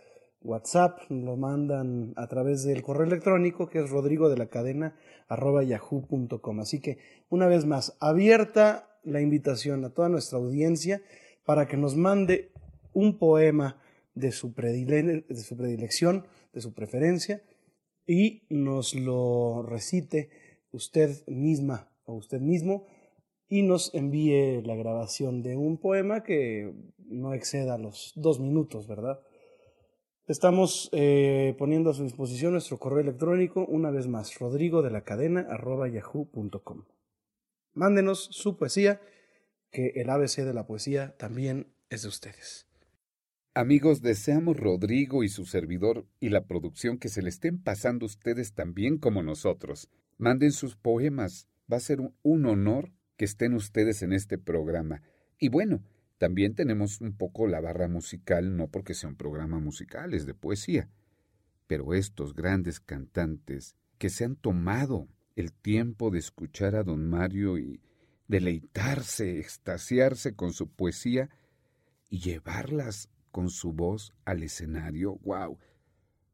WhatsApp, 0.41 0.99
lo 1.09 1.35
mandan 1.35 2.13
a 2.15 2.27
través 2.27 2.63
del 2.63 2.81
correo 2.81 3.05
electrónico 3.05 3.69
que 3.69 3.79
es 3.79 3.89
rodrigo 3.89 4.29
de 4.29 4.37
la 4.37 4.47
cadena 4.47 4.95
arroba 5.27 5.63
yahoo.com. 5.63 6.59
Así 6.59 6.79
que 6.79 6.97
una 7.29 7.47
vez 7.47 7.65
más, 7.65 7.97
abierta 7.99 8.99
la 9.03 9.21
invitación 9.21 9.83
a 9.85 9.89
toda 9.89 10.09
nuestra 10.09 10.37
audiencia 10.37 11.01
para 11.45 11.67
que 11.67 11.77
nos 11.77 11.95
mande 11.95 12.51
un 12.93 13.17
poema 13.17 13.81
de 14.13 14.31
su, 14.31 14.53
de 14.53 15.43
su 15.43 15.57
predilección, 15.57 16.27
de 16.53 16.61
su 16.61 16.73
preferencia, 16.73 17.41
y 18.05 18.43
nos 18.49 18.95
lo 18.95 19.61
recite 19.61 20.29
usted 20.71 21.25
misma 21.27 21.91
o 22.05 22.15
usted 22.15 22.41
mismo 22.41 22.87
y 23.49 23.63
nos 23.63 23.93
envíe 23.93 24.61
la 24.63 24.75
grabación 24.75 25.41
de 25.41 25.57
un 25.57 25.77
poema 25.77 26.23
que 26.23 26.71
no 26.99 27.33
exceda 27.33 27.77
los 27.77 28.13
dos 28.15 28.39
minutos, 28.39 28.87
¿verdad? 28.87 29.19
Estamos 30.27 30.89
eh, 30.91 31.55
poniendo 31.57 31.89
a 31.89 31.95
su 31.95 32.03
disposición 32.03 32.53
nuestro 32.53 32.77
correo 32.77 32.99
electrónico, 32.99 33.65
una 33.65 33.89
vez 33.89 34.07
más, 34.07 34.37
rodrigo 34.37 34.83
de 34.83 34.91
la 34.91 35.01
cadena 35.01 35.47
yahoo.com. 35.91 36.85
Mándenos 37.73 38.29
su 38.31 38.55
poesía, 38.55 39.01
que 39.71 39.93
el 39.95 40.09
ABC 40.09 40.43
de 40.43 40.53
la 40.53 40.67
poesía 40.67 41.15
también 41.17 41.73
es 41.89 42.03
de 42.03 42.09
ustedes. 42.09 42.69
Amigos, 43.55 44.01
deseamos 44.01 44.57
Rodrigo 44.57 45.23
y 45.23 45.29
su 45.29 45.45
servidor 45.45 46.05
y 46.19 46.29
la 46.29 46.45
producción 46.45 46.99
que 46.99 47.09
se 47.09 47.23
le 47.23 47.29
estén 47.29 47.61
pasando 47.61 48.05
ustedes 48.05 48.53
también 48.53 48.99
como 48.99 49.23
nosotros. 49.23 49.89
Manden 50.17 50.51
sus 50.51 50.75
poemas. 50.75 51.47
Va 51.71 51.77
a 51.77 51.81
ser 51.81 51.99
un, 52.21 52.45
honor 52.45 52.91
que 53.19 53.25
estén 53.25 53.53
ustedes 53.53 54.01
en 54.01 54.13
este 54.13 54.37
programa. 54.37 55.01
Y 55.37 55.49
bueno, 55.49 55.83
también 56.19 56.55
tenemos 56.55 57.01
un 57.01 57.11
poco 57.11 57.47
la 57.47 57.59
barra 57.59 57.89
musical, 57.89 58.55
no 58.55 58.69
porque 58.69 58.93
sea 58.93 59.09
un 59.09 59.17
programa 59.17 59.59
musical, 59.59 60.13
es 60.13 60.25
de 60.25 60.33
poesía. 60.33 60.87
Pero 61.67 61.93
estos 61.93 62.33
grandes 62.33 62.79
cantantes 62.79 63.75
que 63.97 64.09
se 64.09 64.23
han 64.23 64.37
tomado 64.37 65.09
el 65.35 65.51
tiempo 65.51 66.11
de 66.11 66.19
escuchar 66.19 66.77
a 66.77 66.83
don 66.83 67.09
Mario 67.09 67.57
y 67.57 67.81
deleitarse, 68.29 69.37
extasiarse 69.37 70.33
con 70.33 70.53
su 70.53 70.69
poesía 70.69 71.29
y 72.09 72.19
llevarlas 72.19 73.09
con 73.31 73.49
su 73.49 73.73
voz 73.73 74.13
al 74.23 74.43
escenario. 74.43 75.17
¡Wow! 75.23 75.59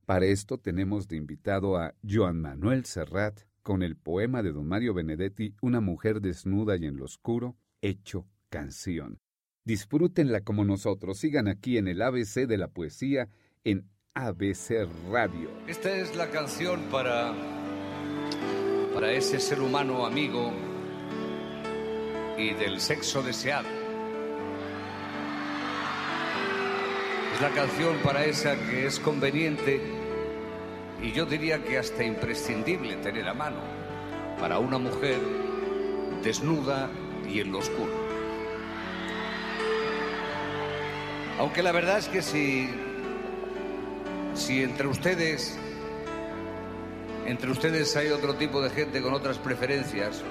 Para 0.06 0.28
esto 0.28 0.60
tenemos 0.60 1.08
de 1.08 1.16
invitado 1.16 1.78
a 1.78 1.96
Joan 2.08 2.40
Manuel 2.42 2.86
Serrat 2.86 3.42
con 3.66 3.82
el 3.82 3.96
poema 3.98 4.44
de 4.44 4.52
don 4.52 4.68
Mario 4.68 4.94
Benedetti, 4.94 5.56
Una 5.60 5.82
mujer 5.82 6.22
desnuda 6.22 6.78
y 6.78 6.86
en 6.86 6.98
lo 6.98 7.06
oscuro, 7.06 7.58
hecho 7.82 8.28
canción. 8.50 9.20
Disfrútenla 9.64 10.42
como 10.42 10.64
nosotros. 10.64 11.18
Sigan 11.18 11.48
aquí 11.48 11.80
en 11.80 11.88
el 11.88 12.04
ABC 12.04 12.46
de 12.48 12.60
la 12.60 12.68
poesía 12.68 13.28
en 13.64 13.90
ABC 14.14 14.88
Radio. 15.12 15.50
Esta 15.68 15.98
es 15.98 16.16
la 16.16 16.30
canción 16.30 16.80
para 16.92 17.34
para 18.94 19.12
ese 19.12 19.40
ser 19.40 19.60
humano 19.60 20.06
amigo 20.06 20.54
y 22.38 22.54
del 22.54 22.80
sexo 22.80 23.24
deseado 23.24 23.68
Es 27.34 27.42
la 27.42 27.50
canción 27.50 27.98
para 28.04 28.26
esa 28.26 28.56
que 28.70 28.86
es 28.86 29.00
conveniente 29.00 30.05
y 31.06 31.12
yo 31.12 31.24
diría 31.28 31.64
que 31.64 31.78
hasta 31.78 32.04
imprescindible 32.04 32.96
tener 32.96 33.30
a 33.30 33.34
mano 33.36 33.60
para 34.40 34.58
una 34.58 34.80
mujer 34.80 35.20
desnuda 36.24 36.90
y 37.30 37.42
en 37.42 37.52
lo 37.52 37.60
oscuro. 37.60 37.94
Aunque 41.38 41.62
la 41.62 41.72
verdad 41.72 42.00
es 42.00 42.08
que 42.08 42.24
si, 42.24 42.72
si 44.34 44.64
entre 44.64 44.88
ustedes, 44.88 45.56
entre 47.28 47.52
ustedes 47.52 47.96
hay 47.96 48.10
otro 48.10 48.34
tipo 48.34 48.60
de 48.60 48.72
gente 48.72 49.00
con 49.04 49.14
otras 49.14 49.38
preferencias, 49.38 50.24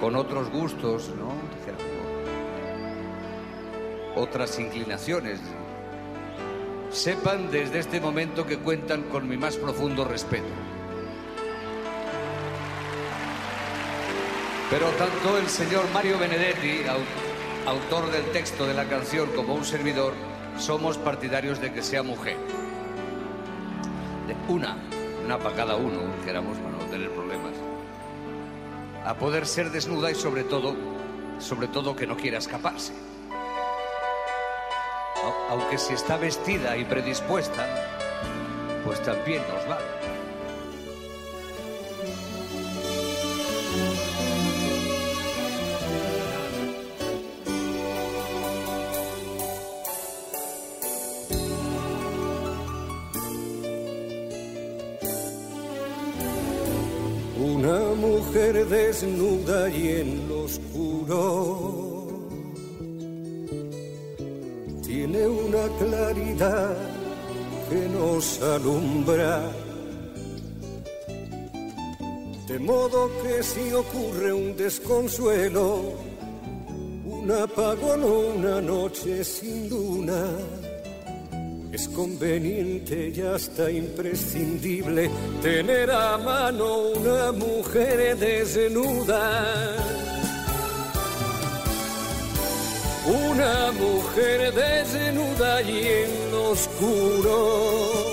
con 0.00 0.16
otros 0.16 0.48
gustos, 0.50 1.12
¿no? 1.18 1.34
otras 4.14 4.58
inclinaciones. 4.58 5.40
Sepan 6.96 7.50
desde 7.50 7.80
este 7.80 8.00
momento 8.00 8.46
que 8.46 8.56
cuentan 8.56 9.02
con 9.02 9.28
mi 9.28 9.36
más 9.36 9.58
profundo 9.58 10.02
respeto. 10.06 10.48
Pero 14.70 14.86
tanto 14.92 15.36
el 15.36 15.46
señor 15.46 15.84
Mario 15.92 16.18
Benedetti, 16.18 16.80
autor 17.66 18.10
del 18.10 18.24
texto 18.32 18.66
de 18.66 18.72
la 18.72 18.86
canción, 18.86 19.28
como 19.36 19.54
un 19.54 19.66
servidor, 19.66 20.14
somos 20.58 20.96
partidarios 20.96 21.60
de 21.60 21.70
que 21.70 21.82
sea 21.82 22.02
mujer. 22.02 22.38
De 24.26 24.34
una, 24.50 24.78
una 25.22 25.38
para 25.38 25.54
cada 25.54 25.76
uno, 25.76 26.00
queramos 26.24 26.56
para 26.56 26.78
no 26.78 26.84
tener 26.86 27.10
problemas. 27.10 27.52
a 29.04 29.14
poder 29.14 29.46
ser 29.46 29.70
desnuda 29.70 30.10
y 30.10 30.14
sobre 30.14 30.44
todo, 30.44 30.74
sobre 31.40 31.68
todo 31.68 31.94
que 31.94 32.06
no 32.06 32.16
quiera 32.16 32.38
escaparse. 32.38 32.94
Aunque 35.50 35.78
si 35.78 35.94
está 35.94 36.16
vestida 36.16 36.76
y 36.76 36.84
predispuesta, 36.84 37.66
pues 38.84 39.02
también 39.02 39.42
nos 39.48 39.66
vale. 39.68 39.96
Una 57.38 57.94
mujer 57.94 58.66
desnuda 58.66 59.68
y 59.70 59.88
en 60.00 60.28
lo 60.28 60.42
oscuro 60.44 61.55
alumbra. 68.42 69.50
De 72.46 72.58
modo 72.58 73.10
que 73.22 73.42
si 73.42 73.72
ocurre 73.72 74.32
un 74.32 74.56
desconsuelo, 74.56 75.94
un 77.04 77.30
apagón 77.30 78.04
una 78.04 78.60
noche 78.60 79.24
sin 79.24 79.68
luna, 79.68 80.30
es 81.72 81.88
conveniente 81.88 83.12
y 83.14 83.20
hasta 83.20 83.70
imprescindible 83.70 85.10
tener 85.42 85.90
a 85.90 86.16
mano 86.16 86.88
una 86.96 87.32
mujer 87.32 88.16
desnuda. 88.16 89.74
Una 93.06 93.72
mujer 93.72 94.52
desnuda 94.54 95.62
y 95.62 95.86
en 95.86 96.34
oscuro 96.34 98.05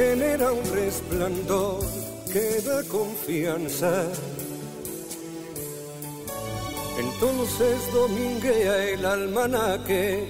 genera 0.00 0.50
un 0.50 0.64
resplandor 0.72 1.80
que 2.32 2.46
da 2.66 2.82
confianza. 2.84 3.94
Entonces 7.04 7.76
dominguea 7.92 8.74
el 8.92 9.04
almanaque 9.04 10.26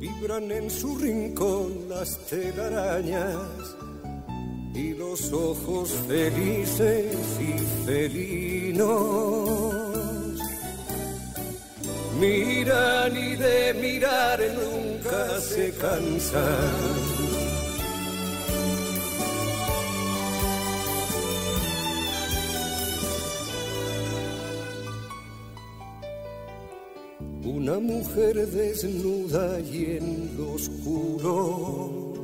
vibran 0.00 0.50
en 0.50 0.70
su 0.70 0.96
rincón 0.98 1.68
las 1.90 2.10
telarañas 2.30 3.76
y 4.74 4.94
los 4.94 5.30
ojos 5.32 5.90
felices 6.08 7.14
y 7.50 7.52
felinos. 7.84 8.92
Miran 12.18 13.14
y 13.14 13.36
de 13.36 13.74
mirar 13.74 14.40
nunca 14.54 15.38
se 15.40 15.70
cansan. 15.74 17.11
Una 27.72 27.80
mujer 27.80 28.34
desnuda 28.48 29.58
y 29.60 29.96
en 29.96 30.36
lo 30.36 30.52
oscuro 30.52 32.14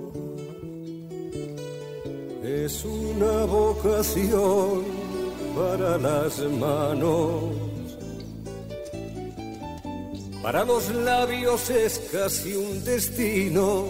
es 2.45 2.85
una 2.85 3.47
vocación 3.47 4.85
para 5.57 5.97
las 5.97 6.39
manos. 6.41 7.45
Para 10.43 10.67
los 10.67 10.91
labios 10.91 11.71
es 11.71 11.99
casi 12.13 12.53
un 12.53 12.85
destino 12.85 13.87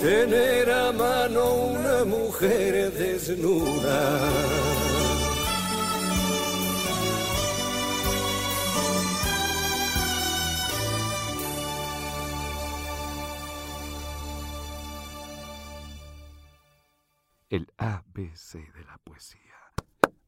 tener 0.00 0.70
a 0.70 0.92
mano 0.92 1.54
una 1.54 2.04
mujer 2.04 2.92
desnuda. 2.92 4.89
De 18.30 18.84
la 18.84 18.96
poesía. 19.02 19.40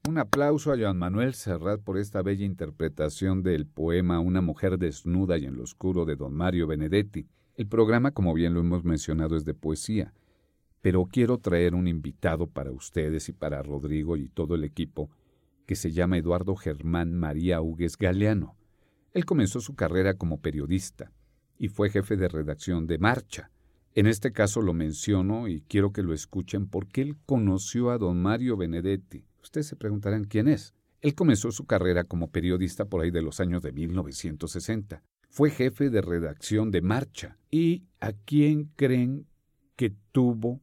Un 0.08 0.18
aplauso 0.18 0.72
a 0.72 0.76
Joan 0.76 0.98
Manuel 0.98 1.34
Serrat 1.34 1.80
por 1.80 1.98
esta 1.98 2.20
bella 2.20 2.44
interpretación 2.44 3.44
del 3.44 3.64
poema 3.64 4.18
Una 4.18 4.40
mujer 4.40 4.76
desnuda 4.76 5.38
y 5.38 5.46
en 5.46 5.56
lo 5.56 5.62
oscuro 5.62 6.04
de 6.04 6.16
don 6.16 6.34
Mario 6.34 6.66
Benedetti. 6.66 7.28
El 7.54 7.68
programa, 7.68 8.10
como 8.10 8.34
bien 8.34 8.54
lo 8.54 8.60
hemos 8.60 8.82
mencionado, 8.82 9.36
es 9.36 9.44
de 9.44 9.54
poesía, 9.54 10.12
pero 10.80 11.06
quiero 11.06 11.38
traer 11.38 11.76
un 11.76 11.86
invitado 11.86 12.48
para 12.48 12.72
ustedes 12.72 13.28
y 13.28 13.32
para 13.32 13.62
Rodrigo 13.62 14.16
y 14.16 14.28
todo 14.28 14.56
el 14.56 14.64
equipo, 14.64 15.08
que 15.64 15.76
se 15.76 15.92
llama 15.92 16.18
Eduardo 16.18 16.56
Germán 16.56 17.14
María 17.14 17.60
Hugues 17.60 17.96
Galeano. 17.96 18.56
Él 19.12 19.24
comenzó 19.24 19.60
su 19.60 19.76
carrera 19.76 20.14
como 20.14 20.40
periodista 20.40 21.12
y 21.56 21.68
fue 21.68 21.88
jefe 21.88 22.16
de 22.16 22.26
redacción 22.26 22.88
de 22.88 22.98
Marcha, 22.98 23.52
en 23.94 24.06
este 24.06 24.32
caso 24.32 24.62
lo 24.62 24.72
menciono 24.72 25.48
y 25.48 25.60
quiero 25.68 25.92
que 25.92 26.02
lo 26.02 26.14
escuchen 26.14 26.66
porque 26.66 27.02
él 27.02 27.16
conoció 27.26 27.90
a 27.90 27.98
don 27.98 28.22
Mario 28.22 28.56
Benedetti. 28.56 29.26
Ustedes 29.42 29.66
se 29.66 29.76
preguntarán 29.76 30.24
quién 30.24 30.48
es. 30.48 30.74
Él 31.02 31.14
comenzó 31.14 31.50
su 31.52 31.66
carrera 31.66 32.04
como 32.04 32.30
periodista 32.30 32.86
por 32.86 33.02
ahí 33.02 33.10
de 33.10 33.22
los 33.22 33.40
años 33.40 33.60
de 33.60 33.72
1960. 33.72 35.02
Fue 35.28 35.50
jefe 35.50 35.90
de 35.90 36.00
redacción 36.00 36.70
de 36.70 36.80
Marcha. 36.80 37.36
¿Y 37.50 37.84
a 38.00 38.12
quién 38.12 38.70
creen 38.76 39.26
que 39.76 39.94
tuvo 40.12 40.62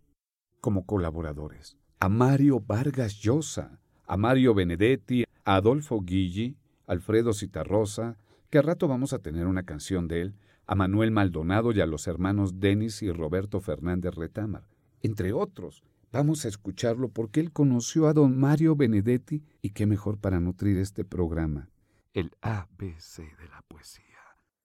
como 0.61 0.85
colaboradores? 0.85 1.77
A 1.99 2.09
Mario 2.09 2.61
Vargas 2.61 3.15
Llosa, 3.19 3.79
a 4.07 4.17
Mario 4.17 4.53
Benedetti, 4.53 5.25
a 5.43 5.55
Adolfo 5.55 6.01
Guilli, 6.01 6.57
Alfredo 6.87 7.33
Citarrosa, 7.33 8.17
que 8.49 8.57
a 8.57 8.61
rato 8.63 8.87
vamos 8.87 9.13
a 9.13 9.19
tener 9.19 9.45
una 9.45 9.63
canción 9.63 10.07
de 10.07 10.21
él, 10.21 10.35
a 10.69 10.75
Manuel 10.75 11.09
Maldonado 11.09 11.71
y 11.71 11.81
a 11.81 11.87
los 11.87 12.07
hermanos 12.07 12.59
Denis 12.59 13.01
y 13.01 13.11
Roberto 13.11 13.59
Fernández 13.59 14.13
Retámar, 14.13 14.67
entre 15.01 15.33
otros. 15.33 15.83
Vamos 16.11 16.45
a 16.45 16.47
escucharlo 16.47 17.09
porque 17.09 17.39
él 17.39 17.51
conoció 17.51 18.05
a 18.05 18.13
don 18.13 18.39
Mario 18.39 18.75
Benedetti 18.75 19.43
y 19.63 19.71
qué 19.71 19.87
mejor 19.87 20.19
para 20.19 20.39
nutrir 20.39 20.77
este 20.77 21.03
programa, 21.03 21.71
el 22.13 22.29
ABC 22.41 23.17
de 23.17 23.49
la 23.49 23.63
poesía. 23.67 24.19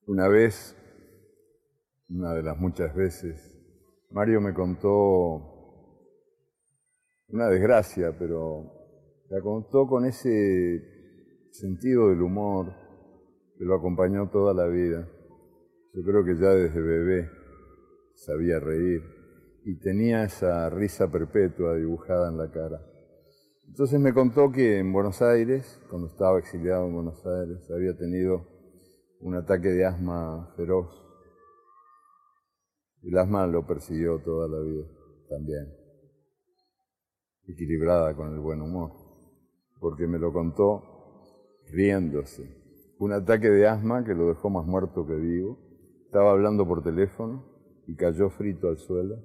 Una 0.06 0.28
vez, 0.28 0.76
una 2.10 2.34
de 2.34 2.42
las 2.42 2.58
muchas 2.58 2.94
veces, 2.94 3.56
Mario 4.10 4.42
me 4.42 4.52
contó 4.52 5.40
una 7.28 7.48
desgracia, 7.48 8.14
pero 8.18 8.70
la 9.30 9.40
contó 9.40 9.86
con 9.86 10.04
ese 10.04 11.48
sentido 11.50 12.10
del 12.10 12.20
humor 12.20 12.74
que 13.56 13.64
lo 13.64 13.74
acompañó 13.74 14.28
toda 14.28 14.52
la 14.52 14.66
vida. 14.66 15.08
Yo 15.94 16.02
creo 16.02 16.24
que 16.24 16.34
ya 16.34 16.48
desde 16.48 16.80
bebé 16.80 17.30
sabía 18.14 18.58
reír 18.58 19.00
y 19.64 19.78
tenía 19.78 20.24
esa 20.24 20.68
risa 20.68 21.08
perpetua 21.08 21.76
dibujada 21.76 22.30
en 22.30 22.36
la 22.36 22.50
cara. 22.50 22.84
Entonces 23.68 24.00
me 24.00 24.12
contó 24.12 24.50
que 24.50 24.78
en 24.78 24.92
Buenos 24.92 25.22
Aires, 25.22 25.80
cuando 25.88 26.08
estaba 26.08 26.40
exiliado 26.40 26.88
en 26.88 26.94
Buenos 26.94 27.24
Aires, 27.24 27.70
había 27.70 27.96
tenido 27.96 28.44
un 29.20 29.36
ataque 29.36 29.68
de 29.68 29.84
asma 29.84 30.52
feroz. 30.56 30.88
El 33.04 33.16
asma 33.16 33.46
lo 33.46 33.64
persiguió 33.64 34.18
toda 34.18 34.48
la 34.48 34.58
vida 34.60 34.86
también, 35.28 35.72
equilibrada 37.46 38.16
con 38.16 38.32
el 38.32 38.40
buen 38.40 38.60
humor, 38.62 38.90
porque 39.78 40.08
me 40.08 40.18
lo 40.18 40.32
contó 40.32 40.82
riéndose. 41.70 42.42
Un 42.98 43.12
ataque 43.12 43.48
de 43.48 43.68
asma 43.68 44.04
que 44.04 44.14
lo 44.14 44.26
dejó 44.26 44.50
más 44.50 44.66
muerto 44.66 45.06
que 45.06 45.14
vivo. 45.14 45.73
Estaba 46.14 46.30
hablando 46.30 46.64
por 46.64 46.80
teléfono 46.84 47.44
y 47.88 47.96
cayó 47.96 48.30
frito 48.30 48.68
al 48.68 48.78
suelo 48.78 49.16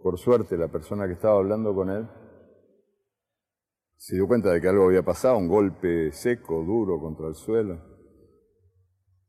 por 0.00 0.16
suerte, 0.16 0.56
la 0.56 0.68
persona 0.68 1.08
que 1.08 1.14
estaba 1.14 1.38
hablando 1.38 1.74
con 1.74 1.90
él 1.90 2.08
se 3.96 4.14
dio 4.14 4.28
cuenta 4.28 4.52
de 4.52 4.60
que 4.60 4.68
algo 4.68 4.84
había 4.84 5.02
pasado, 5.02 5.36
un 5.38 5.48
golpe 5.48 6.12
seco, 6.12 6.62
duro 6.64 7.00
contra 7.00 7.26
el 7.26 7.34
suelo, 7.34 7.80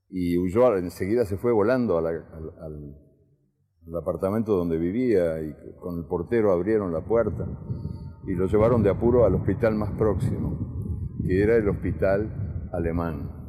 y 0.10 0.38
huyó, 0.38 0.78
enseguida 0.78 1.26
se 1.26 1.38
fue 1.38 1.52
volando 1.52 1.98
al, 1.98 2.06
al 2.06 3.96
apartamento 4.00 4.56
donde 4.56 4.78
vivía 4.78 5.42
y 5.42 5.56
con 5.80 5.98
el 5.98 6.06
portero 6.06 6.52
abrieron 6.52 6.94
la 6.94 7.04
puerta 7.04 7.48
y 8.28 8.36
lo 8.36 8.46
llevaron 8.46 8.84
de 8.84 8.92
apuro 8.92 9.26
al 9.26 9.34
hospital 9.34 9.74
más 9.74 9.92
próximo, 9.98 11.18
que 11.26 11.42
era 11.42 11.56
el 11.56 11.68
hospital 11.68 12.70
alemán. 12.72 13.41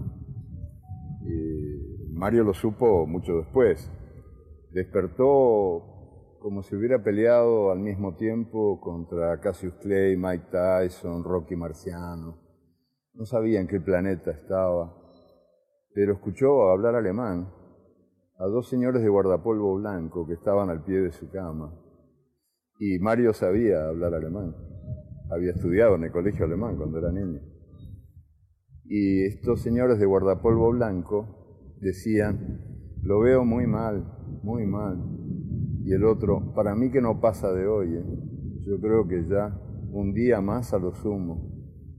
Mario 2.22 2.44
lo 2.44 2.54
supo 2.54 3.04
mucho 3.04 3.38
después. 3.38 3.90
Despertó 4.70 6.38
como 6.38 6.62
si 6.62 6.76
hubiera 6.76 7.02
peleado 7.02 7.72
al 7.72 7.80
mismo 7.80 8.14
tiempo 8.14 8.80
contra 8.80 9.40
Cassius 9.40 9.74
Clay, 9.82 10.16
Mike 10.16 10.44
Tyson, 10.52 11.24
Rocky 11.24 11.56
Marciano. 11.56 12.38
No 13.14 13.26
sabía 13.26 13.61
en 13.61 13.66
qué 13.66 13.80
planeta 13.80 14.30
estaba, 14.30 14.94
pero 15.94 16.12
escuchó 16.12 16.70
hablar 16.70 16.94
alemán 16.94 17.52
a 18.38 18.46
dos 18.46 18.68
señores 18.68 19.02
de 19.02 19.08
guardapolvo 19.08 19.74
blanco 19.74 20.24
que 20.24 20.35
estaban 20.35 20.70
al 20.70 20.85
pie 20.85 21.00
de 21.00 21.11
su 21.11 21.28
cama. 21.28 21.76
Y 22.78 23.00
Mario 23.00 23.32
sabía 23.32 23.88
hablar 23.88 24.14
alemán. 24.14 24.54
Había 25.28 25.50
estudiado 25.50 25.96
en 25.96 26.04
el 26.04 26.12
colegio 26.12 26.44
alemán 26.44 26.76
cuando 26.76 26.98
era 27.00 27.11
niño. 27.11 27.40
Y 28.85 29.24
estos 29.24 29.61
señores 29.61 29.98
de 29.98 30.06
guardapolvo 30.06 30.70
blanco 30.70 31.41
decían, 31.83 32.61
lo 33.03 33.21
veo 33.21 33.45
muy 33.45 33.66
mal, 33.66 34.07
muy 34.42 34.64
mal, 34.66 34.99
y 35.85 35.92
el 35.92 36.05
otro, 36.05 36.55
para 36.55 36.75
mí 36.75 36.90
que 36.90 37.03
no 37.03 37.21
pasa 37.21 37.53
de 37.53 37.66
hoy, 37.66 37.97
¿eh? 37.97 38.05
yo 38.64 38.81
creo 38.81 39.07
que 39.07 39.27
ya 39.29 39.59
un 39.90 40.14
día 40.14 40.40
más 40.40 40.73
a 40.73 40.79
lo 40.79 40.95
sumo. 40.95 41.51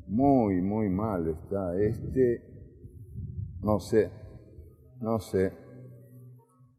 Muy, 0.08 0.62
muy 0.62 0.90
mal 0.90 1.28
está. 1.28 1.78
Este, 1.80 2.42
no 3.62 3.80
sé, 3.80 4.12
no 5.00 5.20
sé. 5.20 5.54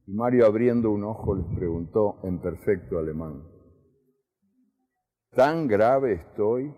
Y 0.07 0.14
Mario 0.14 0.47
abriendo 0.47 0.90
un 0.90 1.05
ojo 1.05 1.35
les 1.35 1.47
preguntó 1.57 2.21
en 2.25 2.40
perfecto 2.40 2.99
alemán, 2.99 3.43
¿tan 5.31 5.67
grave 5.67 6.14
estoy? 6.14 6.75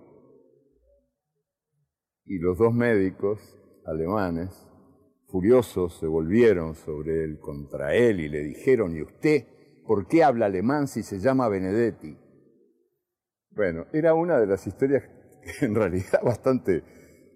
Y 2.24 2.38
los 2.38 2.58
dos 2.58 2.74
médicos 2.74 3.40
alemanes, 3.84 4.50
furiosos, 5.28 5.98
se 5.98 6.06
volvieron 6.06 6.74
sobre 6.74 7.24
él, 7.24 7.38
contra 7.38 7.94
él, 7.94 8.20
y 8.20 8.28
le 8.28 8.42
dijeron, 8.42 8.96
¿y 8.96 9.02
usted? 9.02 9.44
¿Por 9.86 10.06
qué 10.06 10.24
habla 10.24 10.46
alemán 10.46 10.88
si 10.88 11.02
se 11.02 11.18
llama 11.18 11.48
Benedetti? 11.48 12.16
Bueno, 13.50 13.86
era 13.92 14.14
una 14.14 14.38
de 14.38 14.46
las 14.46 14.66
historias 14.66 15.04
en 15.60 15.74
realidad 15.74 16.20
bastante 16.22 16.82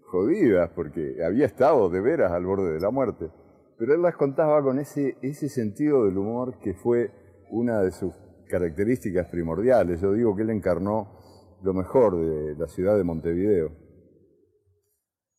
jodidas, 0.06 0.70
porque 0.74 1.16
había 1.24 1.46
estado 1.46 1.88
de 1.88 2.00
veras 2.00 2.32
al 2.32 2.44
borde 2.44 2.72
de 2.72 2.80
la 2.80 2.90
muerte. 2.90 3.30
Pero 3.78 3.94
él 3.94 4.02
las 4.02 4.16
contaba 4.16 4.62
con 4.62 4.78
ese, 4.78 5.16
ese 5.22 5.48
sentido 5.48 6.04
del 6.04 6.18
humor 6.18 6.58
que 6.60 6.74
fue 6.74 7.10
una 7.50 7.80
de 7.80 7.92
sus 7.92 8.12
características 8.48 9.28
primordiales. 9.28 10.00
Yo 10.00 10.12
digo 10.12 10.36
que 10.36 10.42
él 10.42 10.50
encarnó 10.50 11.18
lo 11.62 11.72
mejor 11.72 12.16
de 12.18 12.56
la 12.56 12.66
ciudad 12.66 12.96
de 12.96 13.04
Montevideo, 13.04 13.72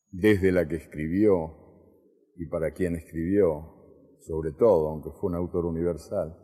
desde 0.10 0.52
la 0.52 0.68
que 0.68 0.78
escribió 0.78 1.61
y 2.42 2.48
para 2.48 2.72
quien 2.72 2.96
escribió, 2.96 4.18
sobre 4.22 4.52
todo, 4.54 4.90
aunque 4.90 5.12
fue 5.12 5.30
un 5.30 5.36
autor 5.36 5.66
universal. 5.66 6.36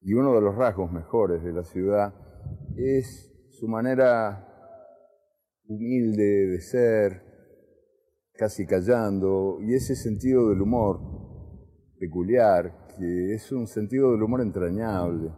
Y 0.00 0.12
uno 0.12 0.34
de 0.34 0.40
los 0.40 0.56
rasgos 0.56 0.90
mejores 0.90 1.44
de 1.44 1.52
la 1.52 1.62
ciudad 1.62 2.12
es 2.76 3.32
su 3.50 3.68
manera 3.68 4.44
humilde 5.68 6.48
de 6.48 6.60
ser, 6.60 7.22
casi 8.32 8.66
callando, 8.66 9.58
y 9.60 9.74
ese 9.74 9.94
sentido 9.94 10.50
del 10.50 10.60
humor 10.60 10.98
peculiar, 12.00 12.88
que 12.98 13.34
es 13.34 13.52
un 13.52 13.68
sentido 13.68 14.10
del 14.10 14.22
humor 14.24 14.40
entrañable, 14.40 15.30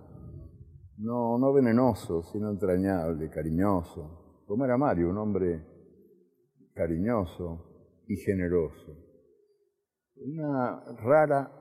no, 0.97 1.39
no 1.39 1.53
venenoso, 1.53 2.23
sino 2.23 2.51
entrañable, 2.51 3.29
cariñoso, 3.29 4.43
como 4.47 4.65
era 4.65 4.79
Mario, 4.79 5.11
un 5.11 5.19
hombre 5.19 5.63
cariñoso 6.73 8.05
y 8.07 8.17
generoso. 8.17 9.08
Una 10.21 10.81
rara 11.01 11.53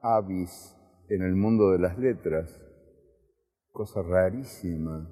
avis 0.00 0.76
en 1.08 1.22
el 1.22 1.34
mundo 1.34 1.72
de 1.72 1.80
las 1.80 1.98
letras, 1.98 2.60
cosa 3.72 4.02
rarísima, 4.02 5.10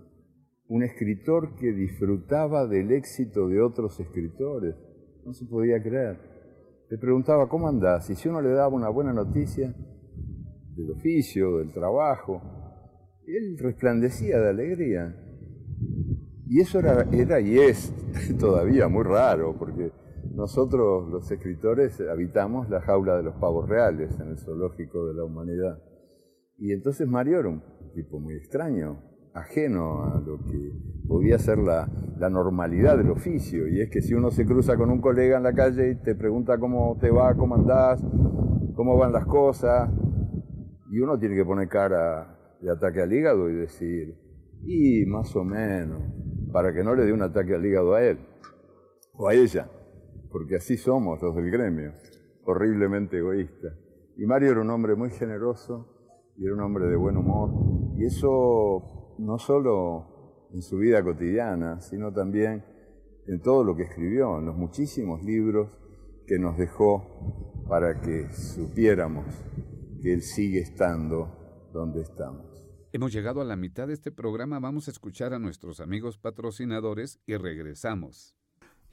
un 0.68 0.84
escritor 0.84 1.56
que 1.56 1.72
disfrutaba 1.72 2.66
del 2.68 2.92
éxito 2.92 3.48
de 3.48 3.60
otros 3.60 3.98
escritores, 3.98 4.76
no 5.24 5.32
se 5.32 5.46
podía 5.46 5.82
creer. 5.82 6.16
Le 6.90 6.98
preguntaba, 6.98 7.48
¿cómo 7.48 7.68
andás? 7.68 8.08
Y 8.08 8.14
si 8.14 8.28
uno 8.28 8.40
le 8.40 8.50
daba 8.50 8.68
una 8.68 8.88
buena 8.88 9.12
noticia 9.12 9.74
del 10.76 10.90
oficio, 10.92 11.58
del 11.58 11.72
trabajo, 11.72 12.40
él 13.26 13.58
resplandecía 13.58 14.38
de 14.38 14.48
alegría. 14.48 15.16
Y 16.46 16.60
eso 16.60 16.78
era, 16.78 17.08
era 17.10 17.40
y 17.40 17.58
es 17.58 17.92
todavía 18.38 18.86
muy 18.86 19.02
raro, 19.02 19.56
porque 19.58 19.90
nosotros 20.42 21.08
los 21.08 21.30
escritores 21.30 22.00
habitamos 22.00 22.68
la 22.68 22.80
jaula 22.80 23.16
de 23.16 23.22
los 23.22 23.36
pavos 23.36 23.68
reales 23.68 24.18
en 24.18 24.30
el 24.30 24.38
zoológico 24.38 25.06
de 25.06 25.14
la 25.14 25.22
humanidad. 25.22 25.78
Y 26.58 26.72
entonces 26.72 27.06
Mario 27.06 27.38
era 27.38 27.48
un 27.48 27.62
tipo 27.94 28.18
muy 28.18 28.34
extraño, 28.34 28.98
ajeno 29.34 30.02
a 30.02 30.20
lo 30.20 30.38
que 30.38 30.72
podía 31.06 31.38
ser 31.38 31.58
la, 31.58 31.88
normalidad 32.28 32.98
del 32.98 33.12
oficio. 33.12 33.68
Y 33.68 33.82
es 33.82 33.90
que 33.90 34.02
si 34.02 34.14
uno 34.14 34.32
se 34.32 34.44
cruza 34.44 34.76
con 34.76 34.90
un 34.90 35.00
colega 35.00 35.36
en 35.36 35.44
la 35.44 35.52
calle 35.52 35.92
y 35.92 36.02
te 36.02 36.16
pregunta 36.16 36.58
cómo 36.58 36.98
te 37.00 37.12
va, 37.12 37.36
cómo 37.36 37.54
andás, 37.54 38.04
cómo 38.74 38.98
van 38.98 39.12
las 39.12 39.26
cosas, 39.26 39.92
y 40.90 40.98
uno 40.98 41.20
tiene 41.20 41.36
que 41.36 41.44
poner 41.44 41.68
cara 41.68 42.36
de 42.60 42.68
ataque 42.68 43.00
al 43.00 43.12
hígado 43.12 43.48
y 43.48 43.54
decir, 43.54 44.16
y 44.64 45.06
más 45.06 45.36
o 45.36 45.44
menos, 45.44 46.02
para 46.52 46.72
que 46.72 46.82
no 46.82 46.96
le 46.96 47.04
dé 47.04 47.12
un 47.12 47.22
ataque 47.22 47.54
al 47.54 47.64
hígado 47.64 47.94
a 47.94 48.02
él 48.02 48.18
o 49.14 49.28
a 49.28 49.34
ella 49.34 49.68
porque 50.32 50.56
así 50.56 50.78
somos 50.78 51.20
los 51.20 51.36
del 51.36 51.50
gremio, 51.50 51.92
horriblemente 52.44 53.18
egoístas. 53.18 53.74
Y 54.16 54.24
Mario 54.24 54.52
era 54.52 54.60
un 54.62 54.70
hombre 54.70 54.96
muy 54.96 55.10
generoso 55.10 56.32
y 56.36 56.46
era 56.46 56.54
un 56.54 56.60
hombre 56.60 56.86
de 56.86 56.96
buen 56.96 57.18
humor. 57.18 57.50
Y 57.96 58.06
eso 58.06 59.14
no 59.18 59.38
solo 59.38 60.48
en 60.52 60.62
su 60.62 60.78
vida 60.78 61.04
cotidiana, 61.04 61.80
sino 61.80 62.12
también 62.12 62.64
en 63.26 63.40
todo 63.40 63.62
lo 63.62 63.76
que 63.76 63.84
escribió, 63.84 64.38
en 64.38 64.46
los 64.46 64.56
muchísimos 64.56 65.22
libros 65.22 65.78
que 66.26 66.38
nos 66.38 66.56
dejó 66.56 67.62
para 67.68 68.00
que 68.00 68.32
supiéramos 68.32 69.26
que 70.00 70.14
Él 70.14 70.22
sigue 70.22 70.60
estando 70.60 71.70
donde 71.72 72.00
estamos. 72.00 72.46
Hemos 72.92 73.12
llegado 73.12 73.40
a 73.40 73.44
la 73.44 73.56
mitad 73.56 73.86
de 73.86 73.94
este 73.94 74.12
programa, 74.12 74.60
vamos 74.60 74.88
a 74.88 74.90
escuchar 74.90 75.32
a 75.32 75.38
nuestros 75.38 75.80
amigos 75.80 76.18
patrocinadores 76.18 77.20
y 77.26 77.36
regresamos 77.36 78.36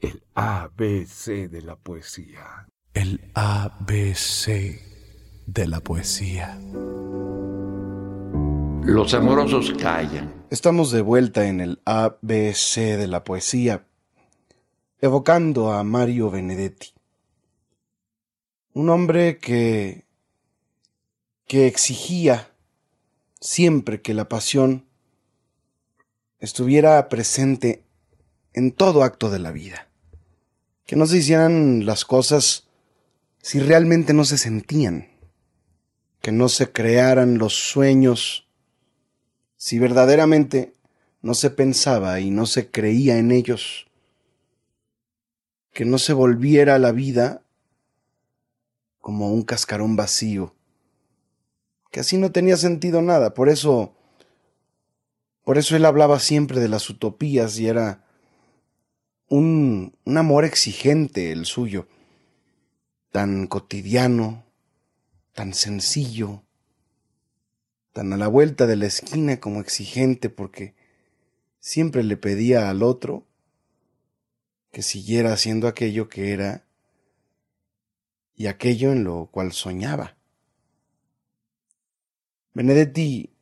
el 0.01 0.23
ABC 0.33 1.49
de 1.49 1.61
la 1.61 1.75
poesía. 1.75 2.67
El 2.93 3.31
ABC 3.33 4.81
de 5.45 5.67
la 5.67 5.81
poesía. 5.81 6.59
Los 8.83 9.13
amorosos 9.13 9.73
callan. 9.79 10.45
Estamos 10.49 10.91
de 10.91 11.01
vuelta 11.01 11.47
en 11.47 11.59
el 11.59 11.81
ABC 11.85 12.75
de 12.97 13.07
la 13.07 13.23
poesía, 13.23 13.85
evocando 15.01 15.73
a 15.73 15.83
Mario 15.83 16.31
Benedetti. 16.31 16.93
Un 18.73 18.89
hombre 18.89 19.37
que, 19.37 20.05
que 21.45 21.67
exigía 21.67 22.51
siempre 23.41 24.01
que 24.01 24.13
la 24.13 24.29
pasión 24.29 24.85
estuviera 26.39 27.09
presente 27.09 27.83
en 28.53 28.71
todo 28.71 29.03
acto 29.03 29.29
de 29.29 29.39
la 29.39 29.51
vida. 29.51 29.88
Que 30.89 30.95
no 30.95 31.05
se 31.05 31.17
hicieran 31.17 31.85
las 31.85 32.03
cosas 32.03 32.67
si 33.43 33.59
realmente 33.59 34.11
no 34.11 34.25
se 34.25 34.39
sentían. 34.39 35.07
Que 36.19 36.31
no 36.31 36.49
se 36.49 36.71
crearan 36.71 37.37
los 37.37 37.53
sueños 37.53 38.47
si 39.55 39.77
verdaderamente 39.77 40.73
no 41.21 41.35
se 41.35 41.51
pensaba 41.51 42.19
y 42.21 42.31
no 42.31 42.47
se 42.47 42.71
creía 42.71 43.19
en 43.19 43.31
ellos. 43.31 43.85
Que 45.73 45.85
no 45.85 45.99
se 45.99 46.13
volviera 46.13 46.79
la 46.79 46.91
vida 46.91 47.43
como 48.99 49.31
un 49.31 49.43
cascarón 49.43 49.95
vacío. 49.95 50.55
Que 51.91 51.99
así 51.99 52.17
no 52.17 52.31
tenía 52.31 52.57
sentido 52.57 53.03
nada. 53.03 53.35
Por 53.35 53.49
eso 53.49 53.93
por 55.43 55.59
eso 55.59 55.75
él 55.75 55.85
hablaba 55.85 56.17
siempre 56.19 56.59
de 56.59 56.67
las 56.67 56.89
utopías 56.89 57.59
y 57.59 57.67
era 57.67 58.08
un, 59.29 59.95
un 60.05 60.17
amor 60.17 60.45
exigente 60.45 61.31
el 61.31 61.45
suyo, 61.45 61.87
tan 63.11 63.47
cotidiano, 63.47 64.45
tan 65.33 65.53
sencillo, 65.53 66.43
tan 67.93 68.13
a 68.13 68.17
la 68.17 68.27
vuelta 68.27 68.67
de 68.67 68.75
la 68.75 68.87
esquina 68.87 69.39
como 69.39 69.61
exigente 69.61 70.29
porque 70.29 70.75
siempre 71.59 72.03
le 72.03 72.17
pedía 72.17 72.69
al 72.69 72.83
otro 72.83 73.25
que 74.71 74.81
siguiera 74.81 75.33
haciendo 75.33 75.67
aquello 75.67 76.09
que 76.09 76.33
era 76.33 76.65
y 78.35 78.47
aquello 78.47 78.91
en 78.91 79.03
lo 79.03 79.27
cual 79.27 79.51
soñaba. 79.51 80.17
Benedetti 82.53 83.33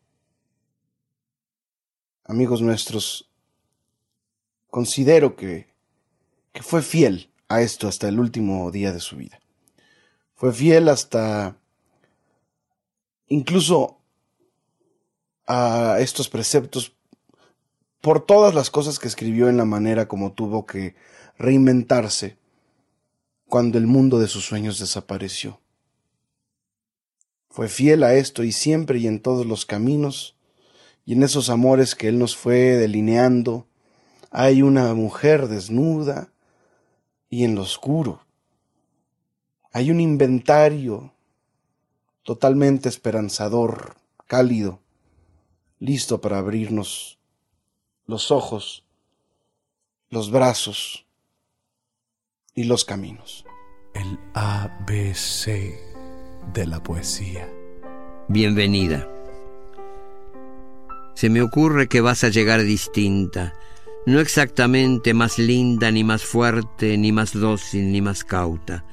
amigos 2.27 2.61
nuestros, 2.61 3.31
considero 4.69 5.35
que, 5.35 5.67
que 6.57 6.63
fue 6.63 6.81
fiel 6.81 7.29
a 7.49 7.61
esto 7.61 7.87
hasta 7.87 8.07
el 8.07 8.19
último 8.19 8.71
día 8.71 8.91
de 8.91 8.99
su 8.99 9.15
vida. 9.15 9.39
Fue 10.33 10.51
fiel 10.51 10.89
hasta 10.89 11.55
incluso 13.27 13.99
a 15.45 15.97
estos 15.99 16.29
preceptos 16.29 16.95
por 18.01 18.25
todas 18.25 18.55
las 18.55 18.71
cosas 18.71 18.97
que 18.97 19.07
escribió 19.07 19.49
en 19.49 19.57
la 19.57 19.65
manera 19.65 20.07
como 20.07 20.31
tuvo 20.31 20.65
que 20.65 20.95
reinventarse 21.37 22.39
cuando 23.45 23.77
el 23.77 23.85
mundo 23.85 24.17
de 24.17 24.27
sus 24.27 24.43
sueños 24.43 24.79
desapareció. 24.79 25.61
Fue 27.51 27.67
fiel 27.67 28.01
a 28.01 28.15
esto 28.15 28.43
y 28.43 28.51
siempre 28.51 28.97
y 28.97 29.05
en 29.05 29.21
todos 29.21 29.45
los 29.45 29.67
caminos 29.67 30.35
y 31.05 31.13
en 31.13 31.21
esos 31.21 31.51
amores 31.51 31.93
que 31.93 32.07
Él 32.07 32.17
nos 32.17 32.35
fue 32.35 32.77
delineando, 32.77 33.67
hay 34.31 34.63
una 34.63 34.95
mujer 34.95 35.49
desnuda 35.49 36.31
y 37.29 37.43
en 37.43 37.55
lo 37.55 37.61
oscuro. 37.61 38.21
Hay 39.71 39.91
un 39.91 39.99
inventario 39.99 41.13
totalmente 42.23 42.89
esperanzador, 42.89 43.95
cálido, 44.25 44.79
listo 45.79 46.19
para 46.19 46.39
abrirnos 46.39 47.19
los 48.05 48.31
ojos, 48.31 48.83
los 50.09 50.31
brazos 50.31 51.05
y 52.55 52.63
los 52.63 52.85
caminos. 52.85 53.45
El 53.93 54.19
ABC 54.33 55.47
de 56.53 56.67
la 56.67 56.81
poesía. 56.81 57.49
Bienvenida. 58.27 59.07
Se 61.15 61.29
me 61.29 61.41
ocurre 61.41 61.87
que 61.87 62.01
vas 62.01 62.23
a 62.23 62.29
llegar 62.29 62.63
distinta, 62.63 63.53
no 64.07 64.21
exactamente 64.21 65.13
más 65.13 65.37
linda, 65.37 65.91
ni 65.91 66.05
más 66.05 66.23
fuerte, 66.23 66.97
ni 66.97 67.11
más 67.11 67.33
dócil, 67.33 67.91
ni 67.91 68.01
más 68.01 68.23
cauta, 68.23 68.85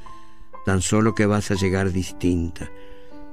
tan 0.67 0.83
solo 0.83 1.15
que 1.15 1.25
vas 1.25 1.53
a 1.53 1.55
llegar 1.55 1.93
distinta, 1.93 2.69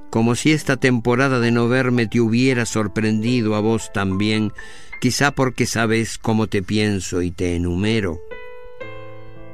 como 0.08 0.36
si 0.36 0.52
esta 0.52 0.76
temporada 0.76 1.40
de 1.40 1.50
no 1.50 1.66
verme 1.66 2.06
te 2.06 2.20
hubiera 2.20 2.66
sorprendido 2.66 3.56
a 3.56 3.60
vos 3.60 3.92
también, 3.92 4.52
quizá 5.00 5.32
porque 5.32 5.66
sabes 5.66 6.18
cómo 6.18 6.46
te 6.46 6.62
pienso 6.62 7.20
y 7.20 7.32
te 7.32 7.56
enumero. 7.56 8.20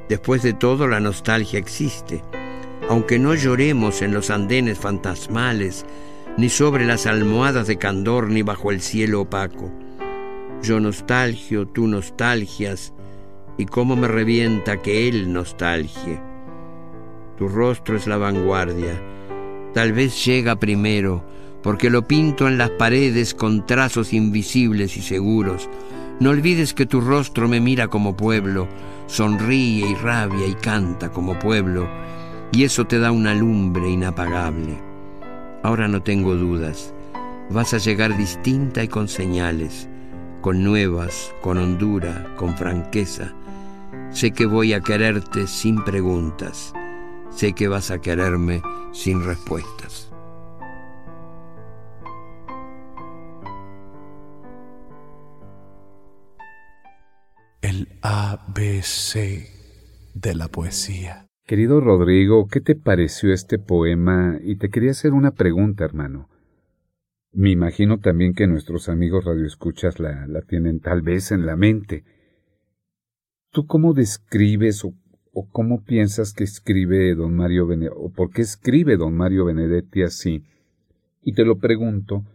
Después 0.07 0.43
de 0.43 0.53
todo, 0.53 0.87
la 0.87 0.99
nostalgia 0.99 1.57
existe, 1.57 2.23
aunque 2.89 3.17
no 3.17 3.33
lloremos 3.33 4.03
en 4.03 4.13
los 4.13 4.29
andenes 4.29 4.77
fantasmales, 4.77 5.83
ni 6.37 6.49
sobre 6.49 6.85
las 6.85 7.07
almohadas 7.07 7.65
de 7.65 7.79
candor, 7.79 8.29
ni 8.29 8.43
bajo 8.43 8.69
el 8.69 8.81
cielo 8.81 9.21
opaco. 9.21 9.73
Yo 10.61 10.79
nostalgio, 10.79 11.67
tú 11.67 11.87
nostalgias, 11.87 12.93
y 13.57 13.65
cómo 13.65 13.95
me 13.95 14.07
revienta 14.07 14.81
que 14.81 15.07
él 15.07 15.31
nostalgie. 15.33 16.21
Tu 17.37 17.47
rostro 17.47 17.95
es 17.95 18.07
la 18.07 18.17
vanguardia, 18.17 19.01
tal 19.73 19.93
vez 19.93 20.25
llega 20.25 20.57
primero, 20.57 21.23
porque 21.63 21.89
lo 21.89 22.07
pinto 22.07 22.47
en 22.47 22.57
las 22.57 22.69
paredes 22.71 23.33
con 23.33 23.65
trazos 23.65 24.13
invisibles 24.13 24.97
y 24.97 25.01
seguros. 25.01 25.69
No 26.19 26.31
olvides 26.31 26.73
que 26.73 26.85
tu 26.85 27.01
rostro 27.01 27.47
me 27.47 27.61
mira 27.61 27.87
como 27.87 28.15
pueblo, 28.15 28.67
sonríe 29.07 29.89
y 29.89 29.95
rabia 29.95 30.47
y 30.47 30.53
canta 30.53 31.09
como 31.09 31.39
pueblo, 31.39 31.87
y 32.51 32.63
eso 32.63 32.85
te 32.85 32.99
da 32.99 33.11
una 33.11 33.33
lumbre 33.33 33.89
inapagable. 33.89 34.77
Ahora 35.63 35.87
no 35.87 36.01
tengo 36.01 36.35
dudas. 36.35 36.93
Vas 37.49 37.73
a 37.73 37.77
llegar 37.77 38.15
distinta 38.15 38.83
y 38.83 38.87
con 38.87 39.07
señales, 39.07 39.88
con 40.41 40.63
nuevas, 40.63 41.33
con 41.41 41.57
hondura, 41.57 42.33
con 42.37 42.55
franqueza. 42.55 43.33
Sé 44.11 44.31
que 44.31 44.45
voy 44.45 44.73
a 44.73 44.81
quererte 44.81 45.47
sin 45.47 45.83
preguntas. 45.83 46.73
Sé 47.29 47.53
que 47.53 47.67
vas 47.67 47.91
a 47.91 47.99
quererme 47.99 48.61
sin 48.91 49.23
respuestas. 49.23 50.11
El 57.61 57.87
ABC 58.01 59.47
de 60.13 60.35
la 60.35 60.47
poesía. 60.47 61.27
Querido 61.45 61.81
Rodrigo, 61.81 62.47
¿qué 62.47 62.61
te 62.61 62.75
pareció 62.75 63.33
este 63.33 63.57
poema? 63.57 64.37
Y 64.41 64.57
te 64.57 64.69
quería 64.69 64.91
hacer 64.91 65.13
una 65.13 65.31
pregunta, 65.31 65.83
hermano. 65.83 66.29
Me 67.31 67.51
imagino 67.51 67.99
también 67.99 68.33
que 68.33 68.47
nuestros 68.47 68.89
amigos 68.89 69.25
radioescuchas 69.25 69.99
la, 69.99 70.25
la 70.27 70.41
tienen 70.41 70.79
tal 70.79 71.01
vez 71.01 71.31
en 71.31 71.45
la 71.45 71.55
mente. 71.55 72.03
¿Tú 73.51 73.67
cómo 73.67 73.93
describes 73.93 74.83
o, 74.83 74.93
o 75.31 75.49
cómo 75.49 75.83
piensas 75.83 76.33
que 76.33 76.43
escribe 76.43 77.13
don 77.15 77.35
Mario 77.35 77.67
Benedetti, 77.67 77.95
o 77.97 78.09
por 78.09 78.31
qué 78.31 78.41
escribe 78.41 78.97
don 78.97 79.15
Mario 79.15 79.45
Benedetti 79.45 80.03
así? 80.03 80.43
Y 81.21 81.33
te 81.33 81.45
lo 81.45 81.59
pregunto 81.59 82.25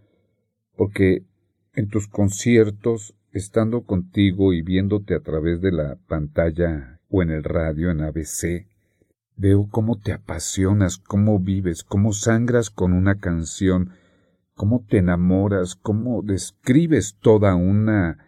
porque 0.77 1.25
en 1.75 1.89
tus 1.89 2.09
conciertos, 2.09 3.15
estando 3.33 3.83
contigo 3.83 4.53
y 4.53 4.63
viéndote 4.63 5.15
a 5.15 5.21
través 5.21 5.61
de 5.61 5.73
la 5.73 5.97
pantalla 6.07 7.01
o 7.09 7.23
en 7.23 7.31
el 7.31 7.43
radio 7.43 7.91
en 7.91 8.01
ABC, 8.01 8.67
Veo 9.37 9.67
cómo 9.69 9.99
te 9.99 10.13
apasionas, 10.13 10.97
cómo 10.97 11.41
vives, 11.41 11.83
cómo 11.83 12.13
sangras 12.13 12.71
con 12.71 12.93
una 12.93 13.17
canción, 13.17 13.91
cómo 14.55 14.85
te 14.89 14.99
enamoras, 14.99 15.75
cómo 15.75 16.23
describes 16.23 17.17
toda 17.21 17.55
una 17.55 18.19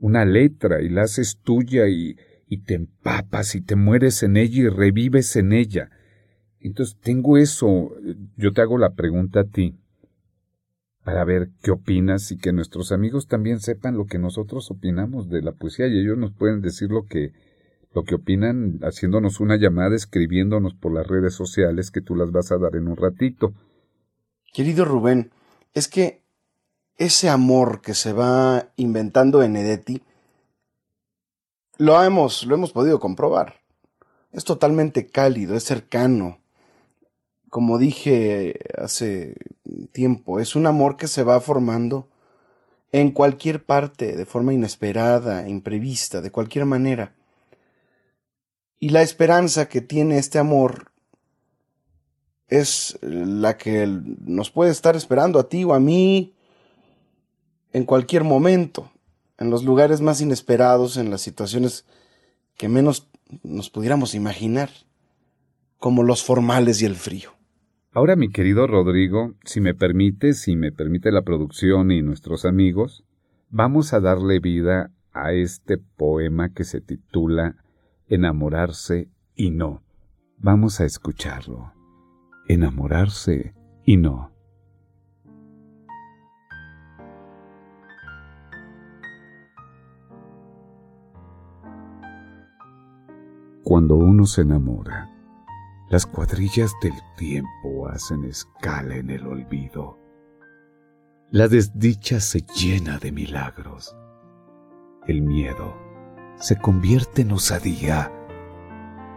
una 0.00 0.24
letra 0.24 0.80
y 0.80 0.88
la 0.88 1.02
haces 1.02 1.38
tuya 1.42 1.86
y, 1.88 2.16
y 2.48 2.62
te 2.62 2.74
empapas 2.74 3.54
y 3.54 3.60
te 3.60 3.76
mueres 3.76 4.22
en 4.22 4.36
ella 4.36 4.62
y 4.62 4.68
revives 4.68 5.36
en 5.36 5.52
ella. 5.52 5.90
Entonces 6.58 6.96
tengo 7.00 7.38
eso, 7.38 7.90
yo 8.36 8.52
te 8.52 8.62
hago 8.62 8.76
la 8.76 8.94
pregunta 8.94 9.40
a 9.40 9.44
ti, 9.44 9.76
para 11.04 11.24
ver 11.24 11.50
qué 11.62 11.70
opinas 11.70 12.30
y 12.32 12.38
que 12.38 12.52
nuestros 12.52 12.92
amigos 12.92 13.26
también 13.26 13.60
sepan 13.60 13.96
lo 13.96 14.06
que 14.06 14.18
nosotros 14.18 14.70
opinamos 14.70 15.28
de 15.28 15.42
la 15.42 15.52
poesía 15.52 15.86
y 15.86 15.98
ellos 15.98 16.18
nos 16.18 16.32
pueden 16.32 16.60
decir 16.60 16.90
lo 16.90 17.04
que, 17.04 17.32
lo 17.94 18.04
que 18.04 18.14
opinan 18.14 18.78
haciéndonos 18.82 19.40
una 19.40 19.56
llamada, 19.56 19.96
escribiéndonos 19.96 20.74
por 20.74 20.92
las 20.92 21.06
redes 21.06 21.34
sociales 21.34 21.90
que 21.90 22.02
tú 22.02 22.16
las 22.16 22.30
vas 22.32 22.52
a 22.52 22.58
dar 22.58 22.76
en 22.76 22.88
un 22.88 22.96
ratito. 22.96 23.54
Querido 24.52 24.84
Rubén, 24.84 25.30
es 25.74 25.88
que 25.88 26.22
ese 26.96 27.28
amor 27.28 27.80
que 27.80 27.94
se 27.94 28.12
va 28.12 28.68
inventando 28.76 29.42
en 29.42 29.56
Edeti 29.56 30.02
lo 31.78 32.02
hemos, 32.02 32.44
lo 32.44 32.54
hemos 32.54 32.72
podido 32.72 33.00
comprobar. 33.00 33.60
Es 34.32 34.44
totalmente 34.44 35.06
cálido, 35.06 35.56
es 35.56 35.64
cercano. 35.64 36.40
Como 37.48 37.78
dije 37.78 38.58
hace 38.76 39.34
tiempo, 39.92 40.40
es 40.40 40.54
un 40.54 40.66
amor 40.66 40.96
que 40.96 41.08
se 41.08 41.22
va 41.22 41.40
formando 41.40 42.08
en 42.92 43.12
cualquier 43.12 43.64
parte, 43.64 44.16
de 44.16 44.26
forma 44.26 44.52
inesperada, 44.52 45.48
imprevista, 45.48 46.20
de 46.20 46.30
cualquier 46.30 46.66
manera. 46.66 47.14
Y 48.78 48.90
la 48.90 49.02
esperanza 49.02 49.68
que 49.68 49.80
tiene 49.80 50.18
este 50.18 50.38
amor 50.38 50.89
es 52.50 52.98
la 53.02 53.56
que 53.56 53.86
nos 53.86 54.50
puede 54.50 54.72
estar 54.72 54.96
esperando 54.96 55.38
a 55.38 55.48
ti 55.48 55.64
o 55.64 55.72
a 55.72 55.80
mí 55.80 56.34
en 57.72 57.84
cualquier 57.84 58.24
momento, 58.24 58.90
en 59.38 59.50
los 59.50 59.64
lugares 59.64 60.00
más 60.00 60.20
inesperados, 60.20 60.96
en 60.96 61.10
las 61.10 61.22
situaciones 61.22 61.86
que 62.56 62.68
menos 62.68 63.08
nos 63.42 63.70
pudiéramos 63.70 64.14
imaginar, 64.14 64.70
como 65.78 66.02
los 66.02 66.22
formales 66.24 66.82
y 66.82 66.86
el 66.86 66.96
frío. 66.96 67.30
Ahora, 67.92 68.16
mi 68.16 68.28
querido 68.28 68.66
Rodrigo, 68.66 69.34
si 69.44 69.60
me 69.60 69.74
permite, 69.74 70.34
si 70.34 70.56
me 70.56 70.72
permite 70.72 71.10
la 71.10 71.22
producción 71.22 71.90
y 71.90 72.02
nuestros 72.02 72.44
amigos, 72.44 73.04
vamos 73.48 73.92
a 73.92 74.00
darle 74.00 74.40
vida 74.40 74.92
a 75.12 75.32
este 75.32 75.78
poema 75.78 76.52
que 76.52 76.64
se 76.64 76.80
titula 76.80 77.56
Enamorarse 78.08 79.08
y 79.34 79.50
no. 79.50 79.82
Vamos 80.36 80.80
a 80.80 80.84
escucharlo. 80.84 81.79
Enamorarse 82.52 83.54
y 83.84 83.96
no. 83.96 84.32
Cuando 93.62 93.94
uno 93.94 94.26
se 94.26 94.42
enamora, 94.42 95.08
las 95.90 96.06
cuadrillas 96.06 96.72
del 96.82 96.94
tiempo 97.16 97.86
hacen 97.88 98.24
escala 98.24 98.96
en 98.96 99.10
el 99.10 99.28
olvido. 99.28 99.96
La 101.30 101.46
desdicha 101.46 102.18
se 102.18 102.40
llena 102.40 102.98
de 102.98 103.12
milagros. 103.12 103.96
El 105.06 105.22
miedo 105.22 105.72
se 106.34 106.58
convierte 106.58 107.22
en 107.22 107.30
osadía 107.30 108.10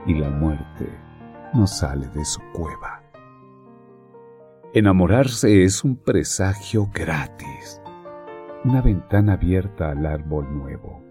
y 0.06 0.14
la 0.14 0.30
muerte 0.30 0.88
no 1.56 1.66
sale 1.66 2.08
de 2.10 2.26
su 2.26 2.40
cueva. 2.54 3.03
Enamorarse 4.76 5.64
es 5.64 5.84
un 5.84 5.96
presagio 5.98 6.90
gratis, 6.92 7.80
una 8.66 8.82
ventana 8.82 9.34
abierta 9.34 9.92
al 9.92 10.04
árbol 10.04 10.52
nuevo 10.52 11.04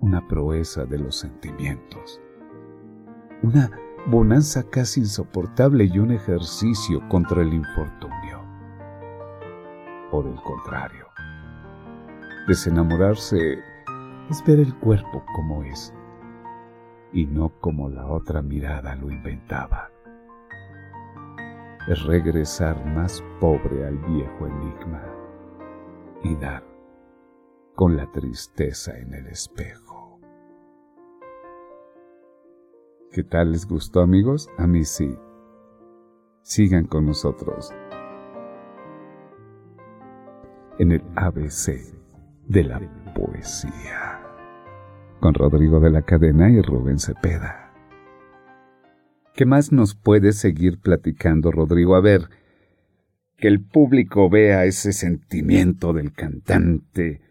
una 0.00 0.26
proeza 0.26 0.86
de 0.86 0.98
los 0.98 1.16
sentimientos, 1.16 2.18
una 3.42 3.70
bonanza 4.06 4.62
casi 4.70 5.00
insoportable 5.00 5.84
y 5.84 5.98
un 5.98 6.12
ejercicio 6.12 7.06
contra 7.10 7.42
el 7.42 7.52
infortunio. 7.52 8.40
Por 10.10 10.26
el 10.26 10.36
contrario, 10.36 11.08
desenamorarse 12.48 13.58
es 14.30 14.44
ver 14.46 14.60
el 14.60 14.74
cuerpo 14.76 15.22
como 15.36 15.62
es 15.64 15.92
y 17.12 17.26
no 17.26 17.50
como 17.60 17.90
la 17.90 18.06
otra 18.06 18.40
mirada 18.40 18.96
lo 18.96 19.10
inventaba. 19.10 19.90
Es 21.90 22.04
regresar 22.04 22.86
más 22.86 23.20
pobre 23.40 23.84
al 23.84 23.98
viejo 23.98 24.46
enigma 24.46 25.02
y 26.22 26.36
dar 26.36 26.62
con 27.74 27.96
la 27.96 28.06
tristeza 28.12 28.96
en 28.96 29.12
el 29.12 29.26
espejo. 29.26 30.20
¿Qué 33.10 33.24
tal 33.24 33.50
les 33.50 33.66
gustó 33.66 34.02
amigos? 34.02 34.48
A 34.56 34.68
mí 34.68 34.84
sí. 34.84 35.18
Sigan 36.42 36.84
con 36.84 37.06
nosotros 37.06 37.74
en 40.78 40.92
el 40.92 41.02
ABC 41.16 41.72
de 42.46 42.62
la 42.62 42.80
poesía 43.16 44.20
con 45.18 45.34
Rodrigo 45.34 45.80
de 45.80 45.90
la 45.90 46.02
Cadena 46.02 46.48
y 46.50 46.62
Rubén 46.62 47.00
Cepeda. 47.00 47.69
¿Qué 49.34 49.46
más 49.46 49.72
nos 49.72 49.94
puede 49.94 50.32
seguir 50.32 50.80
platicando 50.80 51.50
Rodrigo? 51.50 51.94
A 51.94 52.00
ver, 52.00 52.28
que 53.36 53.48
el 53.48 53.64
público 53.64 54.28
vea 54.28 54.64
ese 54.66 54.92
sentimiento 54.92 55.92
del 55.92 56.12
cantante, 56.12 57.22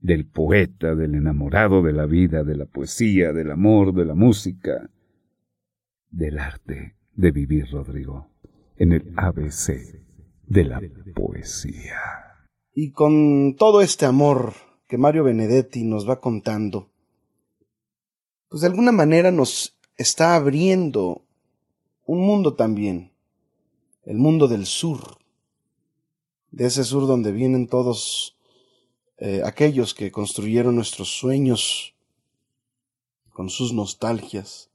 del 0.00 0.26
poeta, 0.26 0.94
del 0.94 1.14
enamorado 1.14 1.82
de 1.82 1.92
la 1.92 2.06
vida, 2.06 2.42
de 2.42 2.56
la 2.56 2.66
poesía, 2.66 3.32
del 3.32 3.50
amor, 3.50 3.94
de 3.94 4.04
la 4.04 4.14
música, 4.14 4.90
del 6.10 6.38
arte 6.38 6.96
de 7.14 7.30
vivir, 7.30 7.66
Rodrigo, 7.70 8.28
en 8.76 8.92
el 8.92 9.12
ABC 9.16 10.02
de 10.46 10.64
la 10.64 10.82
poesía. 11.14 12.00
Y 12.74 12.90
con 12.90 13.54
todo 13.56 13.80
este 13.80 14.06
amor 14.06 14.54
que 14.88 14.98
Mario 14.98 15.24
Benedetti 15.24 15.84
nos 15.84 16.08
va 16.08 16.20
contando, 16.20 16.90
pues 18.48 18.62
de 18.62 18.68
alguna 18.68 18.92
manera 18.92 19.30
nos 19.30 19.78
está 19.96 20.34
abriendo 20.34 21.22
un 22.06 22.20
mundo 22.20 22.54
también, 22.54 23.12
el 24.04 24.16
mundo 24.16 24.48
del 24.48 24.66
sur, 24.66 25.18
de 26.50 26.66
ese 26.66 26.84
sur 26.84 27.06
donde 27.06 27.32
vienen 27.32 27.66
todos 27.66 28.36
eh, 29.18 29.42
aquellos 29.44 29.94
que 29.94 30.10
construyeron 30.10 30.74
nuestros 30.74 31.08
sueños 31.08 31.94
con 33.30 33.48
sus 33.48 33.72
nostalgias, 33.72 34.70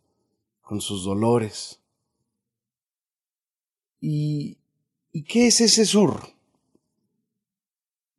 con 0.62 0.82
sus 0.82 1.04
dolores. 1.04 1.80
¿Y, 4.00 4.58
¿y 5.12 5.24
qué 5.24 5.48
es 5.48 5.62
ese 5.62 5.86
sur? 5.86 6.34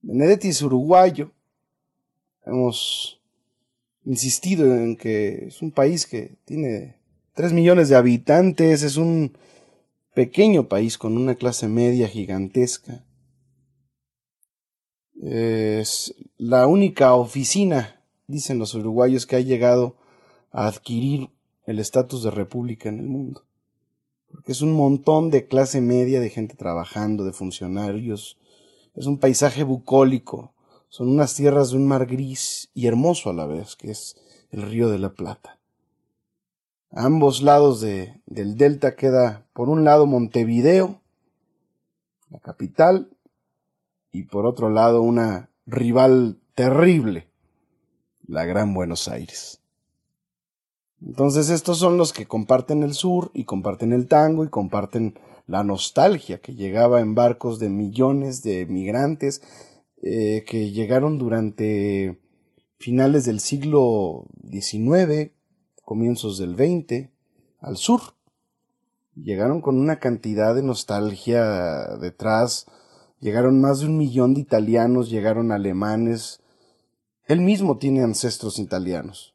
Benedetti 0.02 0.48
es 0.48 0.62
uruguayo. 0.62 1.32
Hemos 2.44 3.17
insistido 4.04 4.74
en 4.74 4.96
que 4.96 5.46
es 5.46 5.62
un 5.62 5.70
país 5.70 6.06
que 6.06 6.36
tiene 6.44 6.96
tres 7.34 7.52
millones 7.52 7.88
de 7.88 7.96
habitantes, 7.96 8.82
es 8.82 8.96
un 8.96 9.36
pequeño 10.14 10.68
país 10.68 10.98
con 10.98 11.16
una 11.16 11.34
clase 11.34 11.68
media 11.68 12.08
gigantesca 12.08 13.04
es 15.20 16.14
la 16.36 16.66
única 16.66 17.14
oficina, 17.14 18.00
dicen 18.26 18.58
los 18.58 18.74
uruguayos, 18.74 19.26
que 19.26 19.36
ha 19.36 19.40
llegado 19.40 19.96
a 20.52 20.66
adquirir 20.66 21.30
el 21.66 21.78
estatus 21.78 22.22
de 22.22 22.30
república 22.30 22.88
en 22.88 23.00
el 23.00 23.06
mundo. 23.06 23.44
Porque 24.30 24.52
es 24.52 24.62
un 24.62 24.72
montón 24.72 25.30
de 25.30 25.46
clase 25.46 25.80
media, 25.80 26.20
de 26.20 26.30
gente 26.30 26.54
trabajando, 26.54 27.24
de 27.24 27.32
funcionarios. 27.32 28.38
Es 28.94 29.06
un 29.06 29.18
paisaje 29.18 29.64
bucólico. 29.64 30.54
Son 30.88 31.08
unas 31.08 31.34
tierras 31.34 31.70
de 31.70 31.76
un 31.76 31.86
mar 31.86 32.06
gris 32.06 32.70
y 32.74 32.86
hermoso 32.86 33.30
a 33.30 33.34
la 33.34 33.46
vez, 33.46 33.76
que 33.76 33.90
es 33.90 34.16
el 34.50 34.62
río 34.62 34.88
de 34.88 34.98
la 34.98 35.10
Plata. 35.10 35.58
A 36.90 37.04
ambos 37.04 37.42
lados 37.42 37.80
de, 37.80 38.20
del 38.26 38.56
delta 38.56 38.96
queda, 38.96 39.46
por 39.52 39.68
un 39.68 39.84
lado, 39.84 40.06
Montevideo, 40.06 41.00
la 42.30 42.38
capital, 42.40 43.10
y 44.12 44.24
por 44.24 44.46
otro 44.46 44.70
lado 44.70 45.02
una 45.02 45.50
rival 45.66 46.38
terrible, 46.54 47.28
la 48.26 48.44
Gran 48.44 48.74
Buenos 48.74 49.08
Aires. 49.08 49.60
Entonces 51.00 51.50
estos 51.50 51.78
son 51.78 51.96
los 51.96 52.12
que 52.12 52.26
comparten 52.26 52.82
el 52.82 52.94
sur 52.94 53.30
y 53.32 53.44
comparten 53.44 53.92
el 53.92 54.08
tango 54.08 54.44
y 54.44 54.48
comparten 54.48 55.18
la 55.46 55.62
nostalgia 55.62 56.40
que 56.40 56.54
llegaba 56.54 57.00
en 57.00 57.14
barcos 57.14 57.58
de 57.58 57.68
millones 57.68 58.42
de 58.42 58.66
migrantes 58.66 59.42
eh, 60.02 60.44
que 60.46 60.70
llegaron 60.70 61.18
durante 61.18 62.18
finales 62.78 63.24
del 63.24 63.40
siglo 63.40 64.26
XIX, 64.50 65.32
comienzos 65.84 66.38
del 66.38 66.54
XX, 66.54 67.10
al 67.60 67.76
sur. 67.76 68.00
Llegaron 69.14 69.60
con 69.60 69.78
una 69.78 69.98
cantidad 69.98 70.54
de 70.54 70.62
nostalgia 70.62 71.96
detrás 71.96 72.66
Llegaron 73.20 73.60
más 73.60 73.80
de 73.80 73.86
un 73.86 73.98
millón 73.98 74.34
de 74.34 74.40
italianos, 74.40 75.10
llegaron 75.10 75.50
alemanes. 75.50 76.40
Él 77.24 77.40
mismo 77.40 77.78
tiene 77.78 78.02
ancestros 78.02 78.58
italianos. 78.58 79.34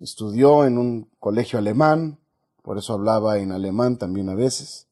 Estudió 0.00 0.66
en 0.66 0.78
un 0.78 1.08
colegio 1.20 1.58
alemán, 1.58 2.18
por 2.62 2.76
eso 2.76 2.92
hablaba 2.92 3.38
en 3.38 3.52
alemán 3.52 3.98
también 3.98 4.28
a 4.28 4.34
veces. 4.34 4.88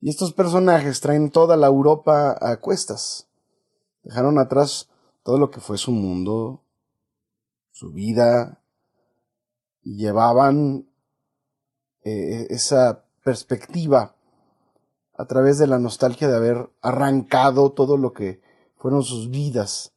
Y 0.00 0.08
estos 0.08 0.32
personajes 0.32 1.00
traen 1.00 1.30
toda 1.30 1.56
la 1.56 1.66
Europa 1.66 2.36
a 2.40 2.56
cuestas. 2.56 3.28
Dejaron 4.02 4.38
atrás 4.38 4.88
todo 5.22 5.38
lo 5.38 5.50
que 5.50 5.60
fue 5.60 5.78
su 5.78 5.92
mundo, 5.92 6.64
su 7.70 7.92
vida, 7.92 8.62
y 9.82 9.96
llevaban 9.96 10.88
eh, 12.04 12.46
esa 12.50 13.04
perspectiva 13.24 14.16
a 15.14 15.26
través 15.26 15.58
de 15.58 15.66
la 15.66 15.78
nostalgia 15.78 16.28
de 16.28 16.36
haber 16.36 16.70
arrancado 16.80 17.72
todo 17.72 17.96
lo 17.96 18.12
que 18.12 18.40
fueron 18.76 19.02
sus 19.02 19.30
vidas. 19.30 19.92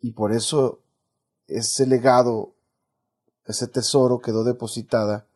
Y 0.00 0.12
por 0.12 0.32
eso 0.32 0.80
ese 1.46 1.86
legado, 1.86 2.54
ese 3.44 3.68
tesoro 3.68 4.18
quedó 4.18 4.42
depositada 4.42 5.28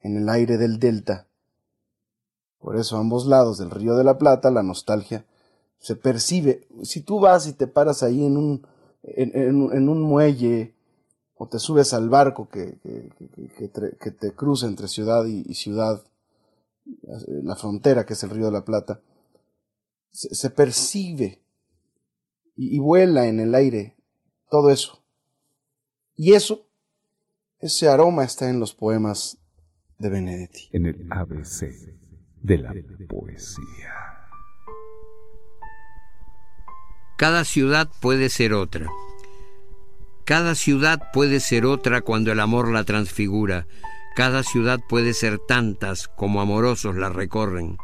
en 0.00 0.16
el 0.16 0.28
aire 0.28 0.56
del 0.56 0.78
delta. 0.78 1.28
Por 2.58 2.76
eso 2.76 2.96
a 2.96 3.00
ambos 3.00 3.26
lados 3.26 3.58
del 3.58 3.70
río 3.70 3.96
de 3.96 4.04
la 4.04 4.18
Plata 4.18 4.50
la 4.50 4.62
nostalgia 4.62 5.26
se 5.82 5.96
percibe. 5.96 6.68
Si 6.84 7.00
tú 7.00 7.18
vas 7.18 7.48
y 7.48 7.54
te 7.54 7.66
paras 7.66 8.04
ahí 8.04 8.24
en 8.24 8.36
un, 8.36 8.66
en, 9.02 9.88
un 9.88 10.00
muelle 10.00 10.74
o 11.34 11.48
te 11.48 11.58
subes 11.58 11.92
al 11.92 12.08
barco 12.08 12.48
que, 12.48 12.78
que, 13.58 13.68
te, 13.68 14.32
cruza 14.32 14.68
entre 14.68 14.86
ciudad 14.86 15.26
y, 15.26 15.52
ciudad, 15.54 16.04
la 17.26 17.56
frontera 17.56 18.06
que 18.06 18.12
es 18.12 18.22
el 18.22 18.30
río 18.30 18.46
de 18.46 18.52
la 18.52 18.64
Plata, 18.64 19.00
se, 20.12 20.50
percibe 20.50 21.42
y, 22.54 22.76
y 22.76 22.78
vuela 22.78 23.26
en 23.26 23.40
el 23.40 23.52
aire 23.52 23.96
todo 24.50 24.70
eso. 24.70 25.02
Y 26.14 26.34
eso, 26.34 26.68
ese 27.58 27.88
aroma 27.88 28.22
está 28.22 28.48
en 28.48 28.60
los 28.60 28.72
poemas 28.72 29.36
de 29.98 30.10
Benedetti. 30.10 30.68
En 30.70 30.86
el 30.86 31.08
ABC 31.10 31.66
de 32.40 32.58
la 32.58 32.72
poesía. 33.08 34.11
Cada 37.16 37.44
ciudad 37.44 37.90
puede 38.00 38.28
ser 38.28 38.52
otra. 38.52 38.88
Cada 40.24 40.54
ciudad 40.54 41.10
puede 41.12 41.40
ser 41.40 41.66
otra 41.66 42.00
cuando 42.00 42.32
el 42.32 42.40
amor 42.40 42.70
la 42.70 42.84
transfigura. 42.84 43.66
Cada 44.16 44.42
ciudad 44.42 44.80
puede 44.88 45.14
ser 45.14 45.38
tantas 45.38 46.08
como 46.08 46.40
amorosos 46.40 46.96
la 46.96 47.08
recorren. 47.08 47.76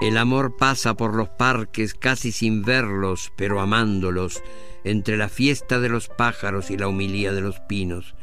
El 0.00 0.16
amor 0.16 0.56
pasa 0.56 0.94
por 0.94 1.14
los 1.14 1.28
parques 1.28 1.94
casi 1.94 2.32
sin 2.32 2.62
verlos, 2.62 3.32
pero 3.36 3.60
amándolos, 3.60 4.42
entre 4.84 5.16
la 5.16 5.28
fiesta 5.28 5.80
de 5.80 5.88
los 5.88 6.08
pájaros 6.08 6.70
y 6.70 6.76
la 6.76 6.86
humilía 6.86 7.32
de 7.32 7.40
los 7.40 7.58
pinos. 7.60 8.14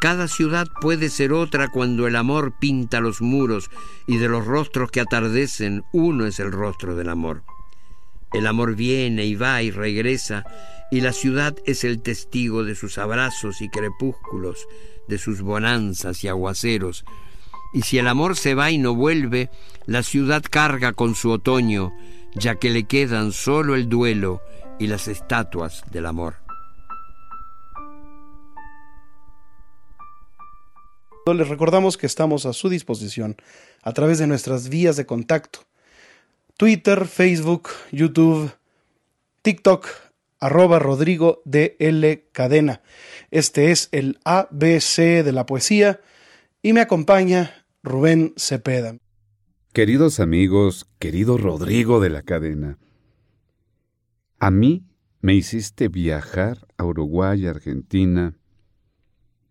Cada 0.00 0.28
ciudad 0.28 0.66
puede 0.80 1.08
ser 1.08 1.32
otra 1.32 1.68
cuando 1.68 2.06
el 2.06 2.16
amor 2.16 2.54
pinta 2.58 3.00
los 3.00 3.20
muros 3.20 3.70
y 4.06 4.18
de 4.18 4.28
los 4.28 4.46
rostros 4.46 4.90
que 4.90 5.00
atardecen 5.00 5.84
uno 5.92 6.26
es 6.26 6.40
el 6.40 6.52
rostro 6.52 6.96
del 6.96 7.08
amor. 7.08 7.44
El 8.32 8.46
amor 8.46 8.76
viene 8.76 9.24
y 9.24 9.34
va 9.34 9.62
y 9.62 9.70
regresa, 9.70 10.44
y 10.90 11.00
la 11.00 11.12
ciudad 11.12 11.56
es 11.66 11.84
el 11.84 12.00
testigo 12.00 12.64
de 12.64 12.74
sus 12.74 12.98
abrazos 12.98 13.60
y 13.60 13.68
crepúsculos, 13.68 14.66
de 15.08 15.18
sus 15.18 15.42
bonanzas 15.42 16.22
y 16.24 16.28
aguaceros. 16.28 17.04
Y 17.72 17.82
si 17.82 17.98
el 17.98 18.08
amor 18.08 18.36
se 18.36 18.54
va 18.54 18.70
y 18.70 18.78
no 18.78 18.94
vuelve, 18.94 19.50
la 19.86 20.02
ciudad 20.02 20.42
carga 20.48 20.92
con 20.92 21.14
su 21.14 21.30
otoño, 21.30 21.92
ya 22.34 22.56
que 22.56 22.70
le 22.70 22.84
quedan 22.84 23.32
solo 23.32 23.74
el 23.74 23.88
duelo 23.88 24.40
y 24.78 24.86
las 24.86 25.08
estatuas 25.08 25.84
del 25.90 26.06
amor. 26.06 26.36
Les 31.26 31.48
recordamos 31.48 31.96
que 31.96 32.06
estamos 32.06 32.44
a 32.44 32.52
su 32.52 32.68
disposición 32.68 33.36
a 33.82 33.92
través 33.92 34.18
de 34.18 34.26
nuestras 34.26 34.68
vías 34.68 34.96
de 34.96 35.06
contacto 35.06 35.69
Twitter, 36.60 37.06
Facebook, 37.06 37.70
YouTube, 37.90 38.50
TikTok, 39.40 39.86
arroba 40.40 40.78
Rodrigo 40.78 41.40
DL 41.46 42.28
Cadena. 42.32 42.82
Este 43.30 43.70
es 43.70 43.88
el 43.92 44.18
ABC 44.26 45.24
de 45.24 45.32
la 45.32 45.46
poesía 45.46 46.00
y 46.60 46.74
me 46.74 46.82
acompaña 46.82 47.64
Rubén 47.82 48.34
Cepeda. 48.36 48.98
Queridos 49.72 50.20
amigos, 50.20 50.86
querido 50.98 51.38
Rodrigo 51.38 51.98
de 51.98 52.10
la 52.10 52.20
Cadena, 52.20 52.76
a 54.38 54.50
mí 54.50 54.84
me 55.22 55.32
hiciste 55.32 55.88
viajar 55.88 56.68
a 56.76 56.84
Uruguay, 56.84 57.46
Argentina, 57.46 58.36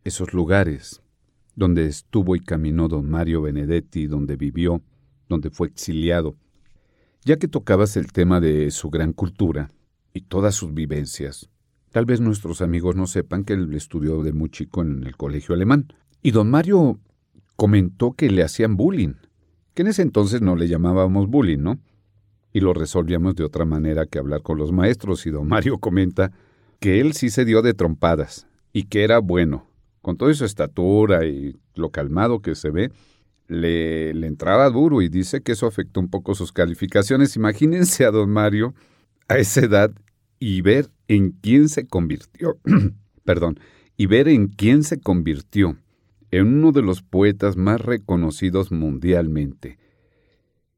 esos 0.03 0.31
lugares 0.31 1.01
donde 1.55 1.87
estuvo 1.87 2.35
y 2.35 2.39
caminó 2.39 2.87
don 2.87 3.09
Mario 3.09 3.41
Benedetti, 3.41 4.05
donde 4.05 4.35
vivió, 4.35 4.83
donde 5.27 5.49
fue 5.49 5.69
exiliado 5.69 6.37
ya 7.23 7.37
que 7.37 7.47
tocabas 7.47 7.97
el 7.97 8.11
tema 8.11 8.39
de 8.39 8.71
su 8.71 8.89
gran 8.89 9.13
cultura 9.13 9.71
y 10.13 10.21
todas 10.21 10.55
sus 10.55 10.73
vivencias, 10.73 11.49
tal 11.91 12.05
vez 12.05 12.21
nuestros 12.21 12.61
amigos 12.61 12.95
no 12.95 13.07
sepan 13.07 13.43
que 13.43 13.53
él 13.53 13.73
estudió 13.73 14.23
de 14.23 14.33
muy 14.33 14.49
chico 14.49 14.81
en 14.81 15.03
el 15.05 15.15
colegio 15.17 15.55
alemán. 15.55 15.87
Y 16.21 16.31
don 16.31 16.49
Mario 16.49 16.99
comentó 17.55 18.13
que 18.13 18.29
le 18.29 18.43
hacían 18.43 18.77
bullying, 18.77 19.15
que 19.73 19.81
en 19.81 19.89
ese 19.89 20.01
entonces 20.01 20.41
no 20.41 20.55
le 20.55 20.67
llamábamos 20.67 21.27
bullying, 21.27 21.59
¿no? 21.59 21.79
Y 22.51 22.61
lo 22.61 22.73
resolvíamos 22.73 23.35
de 23.35 23.43
otra 23.43 23.65
manera 23.65 24.05
que 24.05 24.17
hablar 24.17 24.41
con 24.41 24.57
los 24.57 24.71
maestros. 24.71 25.25
Y 25.25 25.29
don 25.29 25.47
Mario 25.47 25.77
comenta 25.77 26.31
que 26.79 26.99
él 26.99 27.13
sí 27.13 27.29
se 27.29 27.45
dio 27.45 27.61
de 27.61 27.73
trompadas 27.73 28.47
y 28.73 28.83
que 28.83 29.03
era 29.03 29.19
bueno, 29.19 29.67
con 30.01 30.17
toda 30.17 30.33
su 30.33 30.45
estatura 30.45 31.25
y 31.25 31.57
lo 31.75 31.91
calmado 31.91 32.41
que 32.41 32.55
se 32.55 32.69
ve, 32.71 32.91
le, 33.49 34.11
entraba 34.11 34.69
duro 34.69 35.01
y 35.01 35.09
dice 35.09 35.41
que 35.41 35.53
eso 35.53 35.67
afectó 35.67 35.99
un 35.99 36.09
poco 36.09 36.35
sus 36.35 36.53
calificaciones. 36.53 37.35
Imagínense 37.35 38.05
a 38.05 38.11
don 38.11 38.29
Mario 38.29 38.73
a 39.27 39.37
esa 39.37 39.61
edad 39.61 39.91
y 40.39 40.61
ver 40.61 40.89
en 41.07 41.31
quién 41.31 41.67
se 41.67 41.87
convirtió, 41.87 42.59
perdón, 43.25 43.59
y 43.97 44.05
ver 44.05 44.27
en 44.29 44.47
quién 44.47 44.83
se 44.83 45.01
convirtió 45.01 45.77
en 46.31 46.47
uno 46.47 46.71
de 46.71 46.83
los 46.83 47.01
poetas 47.01 47.57
más 47.57 47.81
reconocidos 47.81 48.71
mundialmente. 48.71 49.79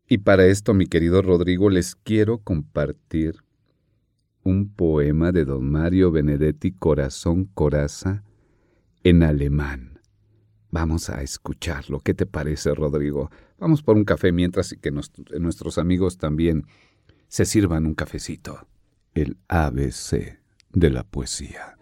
Y 0.08 0.20
para 0.20 0.46
esto, 0.46 0.74
mi 0.74 0.88
querido 0.88 1.22
Rodrigo, 1.22 1.70
les 1.70 1.96
quiero 1.96 2.40
compartir 2.40 3.36
un 4.44 4.74
poema 4.74 5.32
de 5.32 5.46
don 5.46 5.70
Mario 5.70 6.12
Benedetti 6.12 6.72
Corazón 6.72 7.46
Coraza 7.54 8.24
en 9.04 9.24
alemán. 9.24 9.91
Vamos 10.72 11.10
a 11.10 11.22
escucharlo. 11.22 12.00
¿Qué 12.00 12.14
te 12.14 12.26
parece, 12.26 12.74
Rodrigo? 12.74 13.30
Vamos 13.60 13.84
por 13.84 13.98
un 13.98 14.06
café 14.06 14.32
mientras 14.32 14.72
y 14.72 14.78
que 14.78 14.90
nuestros 14.92 15.78
amigos 15.78 16.18
también 16.18 16.66
se 17.28 17.44
sirvan 17.46 17.86
un 17.86 17.94
cafecito. 17.94 18.68
El 19.14 19.38
ABC 19.50 20.40
de 20.72 20.90
la 20.90 21.04
poesía. 21.04 21.78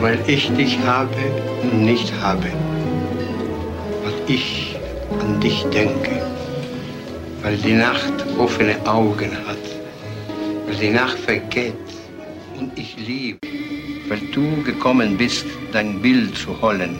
Weil 0.00 0.20
ich 0.28 0.50
dich 0.50 0.78
habe 0.80 1.16
nicht 1.72 2.12
habe, 2.20 2.52
weil 4.02 4.14
ich 4.28 4.76
an 5.20 5.40
dich 5.40 5.64
denke. 5.70 6.15
Weil 7.46 7.58
die 7.58 7.74
Nacht 7.74 8.12
offene 8.38 8.74
Augen 8.88 9.30
hat, 9.46 9.64
weil 10.66 10.74
die 10.74 10.90
Nacht 10.90 11.16
vergeht 11.16 11.74
und 12.58 12.76
ich 12.76 12.96
liebe, 12.96 13.38
weil 14.08 14.18
du 14.34 14.64
gekommen 14.64 15.16
bist, 15.16 15.46
dein 15.70 16.02
Bild 16.02 16.36
zu 16.36 16.60
holen 16.60 16.98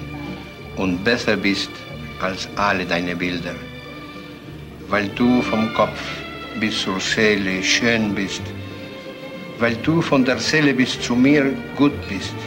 und 0.76 1.02
besser 1.02 1.36
bist 1.36 1.70
als 2.20 2.48
alle 2.54 2.84
deine 2.84 3.16
Bilder, 3.16 3.56
weil 4.88 5.08
du 5.16 5.42
vom 5.42 5.74
Kopf 5.74 6.00
bis 6.60 6.80
zur 6.82 7.00
Seele 7.00 7.60
schön 7.60 8.14
bist, 8.14 8.42
weil 9.58 9.74
du 9.82 10.00
von 10.00 10.24
der 10.24 10.38
Seele 10.38 10.74
bis 10.74 10.92
zu 11.00 11.16
mir 11.16 11.44
gut 11.76 11.98
bist, 12.08 12.38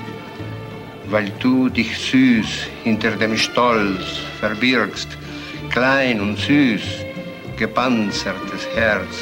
weil 1.10 1.30
du 1.42 1.68
dich 1.68 1.98
süß 1.98 2.52
hinter 2.86 3.12
dem 3.18 3.36
Stolz 3.36 4.06
verbirgst, 4.40 5.10
klein 5.70 6.22
und 6.22 6.40
süß, 6.40 7.09
gepanzertes 7.60 8.66
Herz, 8.74 9.16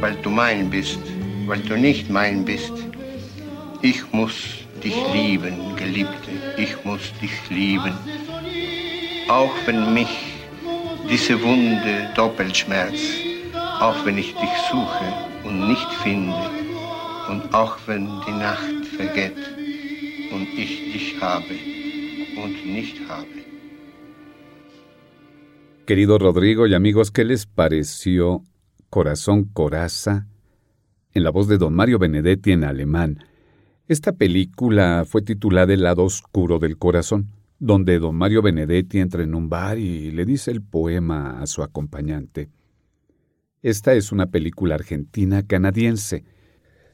weil 0.00 0.16
du 0.22 0.30
mein 0.30 0.70
bist, 0.70 0.98
weil 1.46 1.60
du 1.60 1.76
nicht 1.76 2.08
mein 2.08 2.46
bist. 2.46 2.72
Ich 3.82 4.00
muss 4.10 4.32
dich 4.82 4.96
lieben, 5.12 5.76
Geliebte, 5.76 6.30
ich 6.56 6.74
muss 6.84 7.12
dich 7.20 7.36
lieben. 7.50 7.92
Auch 9.28 9.54
wenn 9.66 9.92
mich 9.92 10.08
diese 11.10 11.40
Wunde 11.42 12.08
doppelt 12.16 12.56
schmerzt, 12.56 13.12
auch 13.80 14.02
wenn 14.06 14.16
ich 14.16 14.34
dich 14.34 14.54
suche 14.70 15.12
und 15.44 15.68
nicht 15.68 15.92
finde, 16.02 16.50
und 17.28 17.52
auch 17.52 17.76
wenn 17.84 18.08
die 18.26 18.32
Nacht 18.32 18.86
vergeht 18.96 19.36
und 20.32 20.48
ich 20.56 20.90
dich 20.92 21.20
habe 21.20 21.54
und 22.42 22.64
nicht 22.64 22.96
habe. 23.10 23.47
Querido 25.88 26.18
Rodrigo 26.18 26.66
y 26.66 26.74
amigos, 26.74 27.10
¿qué 27.10 27.24
les 27.24 27.46
pareció 27.46 28.44
Corazón 28.90 29.44
Coraza 29.44 30.26
en 31.14 31.24
la 31.24 31.30
voz 31.30 31.48
de 31.48 31.56
don 31.56 31.72
Mario 31.72 31.98
Benedetti 31.98 32.52
en 32.52 32.64
alemán? 32.64 33.24
Esta 33.86 34.12
película 34.12 35.06
fue 35.08 35.22
titulada 35.22 35.72
El 35.72 35.84
lado 35.84 36.04
oscuro 36.04 36.58
del 36.58 36.76
corazón, 36.76 37.28
donde 37.58 37.98
don 38.00 38.16
Mario 38.16 38.42
Benedetti 38.42 38.98
entra 38.98 39.22
en 39.22 39.34
un 39.34 39.48
bar 39.48 39.78
y 39.78 40.10
le 40.10 40.26
dice 40.26 40.50
el 40.50 40.60
poema 40.60 41.40
a 41.40 41.46
su 41.46 41.62
acompañante. 41.62 42.50
Esta 43.62 43.94
es 43.94 44.12
una 44.12 44.26
película 44.26 44.74
argentina 44.74 45.42
canadiense. 45.46 46.22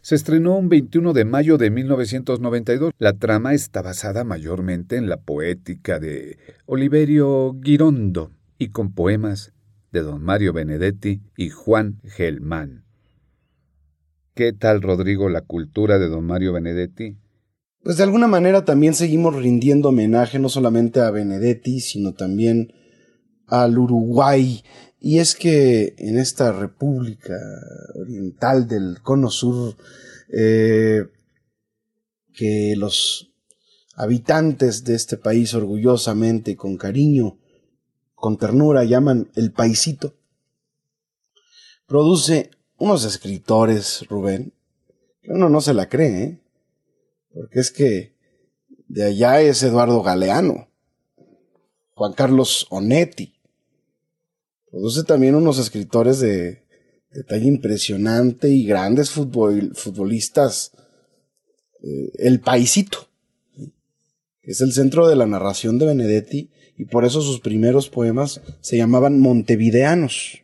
Se 0.03 0.15
estrenó 0.15 0.57
un 0.57 0.69
21 0.69 1.13
de 1.15 1.25
mayo 1.25 1.59
de 1.59 1.69
1992. 1.69 2.93
La 2.99 3.15
trama 3.15 3.55
está 3.55 3.83
basada 3.83 4.23
mayormente 4.23 4.97
en 4.97 5.09
la 5.09 5.17
poética 5.17 5.99
de 5.99 6.39
Oliverio 6.67 7.57
Girondo 7.61 8.31
y 8.65 8.71
con 8.71 8.93
poemas 8.93 9.53
de 9.93 10.01
don 10.01 10.23
Mario 10.23 10.53
Benedetti 10.53 11.23
y 11.37 11.51
Juan 11.51 12.01
Gelmán. 12.05 12.85
¿Qué 14.35 14.53
tal, 14.53 14.83
Rodrigo, 14.83 15.29
la 15.29 15.43
cultura 15.43 15.99
de 15.99 16.09
don 16.09 16.25
Mario 16.25 16.53
Benedetti? 16.53 17.17
pues 17.85 17.99
de 17.99 18.03
alguna 18.03 18.27
manera 18.27 18.65
también 18.65 18.95
seguimos 18.95 19.37
rindiendo 19.37 19.91
homenaje 19.91 20.39
no 20.39 20.49
solamente 20.49 21.01
a 21.01 21.11
Benedetti, 21.11 21.81
sino 21.81 22.15
también 22.15 22.73
al 23.47 23.79
Uruguay. 23.79 24.65
Y 24.99 25.19
es 25.19 25.35
que 25.35 25.95
en 25.99 26.17
esta 26.17 26.51
República 26.51 27.35
Oriental 27.95 28.67
del 28.67 29.03
Cono 29.03 29.29
Sur, 29.29 29.77
eh, 30.33 31.05
que 32.33 32.75
los 32.79 33.31
habitantes 33.95 34.85
de 34.85 34.95
este 34.95 35.19
país 35.19 35.53
orgullosamente 35.53 36.53
y 36.53 36.57
con 36.57 36.79
cariño, 36.79 37.39
con 38.25 38.39
ternura 38.39 38.85
llaman 38.85 39.31
el 39.35 39.53
paisito, 39.53 40.15
produce 41.87 42.51
unos 42.79 43.05
escritores, 43.05 44.07
Rubén, 44.09 44.55
que 45.21 45.31
uno 45.31 45.51
no 45.51 45.61
se 45.61 45.75
la 45.75 45.91
cree, 45.91 46.23
¿eh? 46.23 46.41
porque 47.35 47.61
es 47.61 47.71
que 47.71 48.17
de 48.89 49.05
allá 49.05 49.43
es 49.43 49.63
Eduardo 49.63 50.03
Galeano, 50.03 50.69
Juan 51.93 52.15
Carlos 52.15 52.67
Onetti, 52.71 53.35
produce 54.71 55.05
también 55.05 55.35
unos 55.35 55.59
escritores 55.59 56.19
de, 56.19 56.65
de 57.11 57.25
talla 57.29 57.45
impresionante 57.45 58.49
y 58.49 58.65
grandes 58.65 59.11
futbolistas, 59.11 60.73
eh, 61.83 62.11
el 62.15 62.41
paisito, 62.41 63.07
que 64.41 64.53
es 64.53 64.63
el 64.63 64.73
centro 64.73 65.09
de 65.09 65.17
la 65.17 65.27
narración 65.27 65.79
de 65.79 65.85
Benedetti, 65.85 66.51
y 66.79 66.85
por 66.85 67.05
eso 67.05 67.21
sus 67.21 67.41
primeros 67.41 67.89
poemas 67.89 68.41
se 68.61 68.77
llamaban 68.77 69.21
montevideanos. 69.21 70.43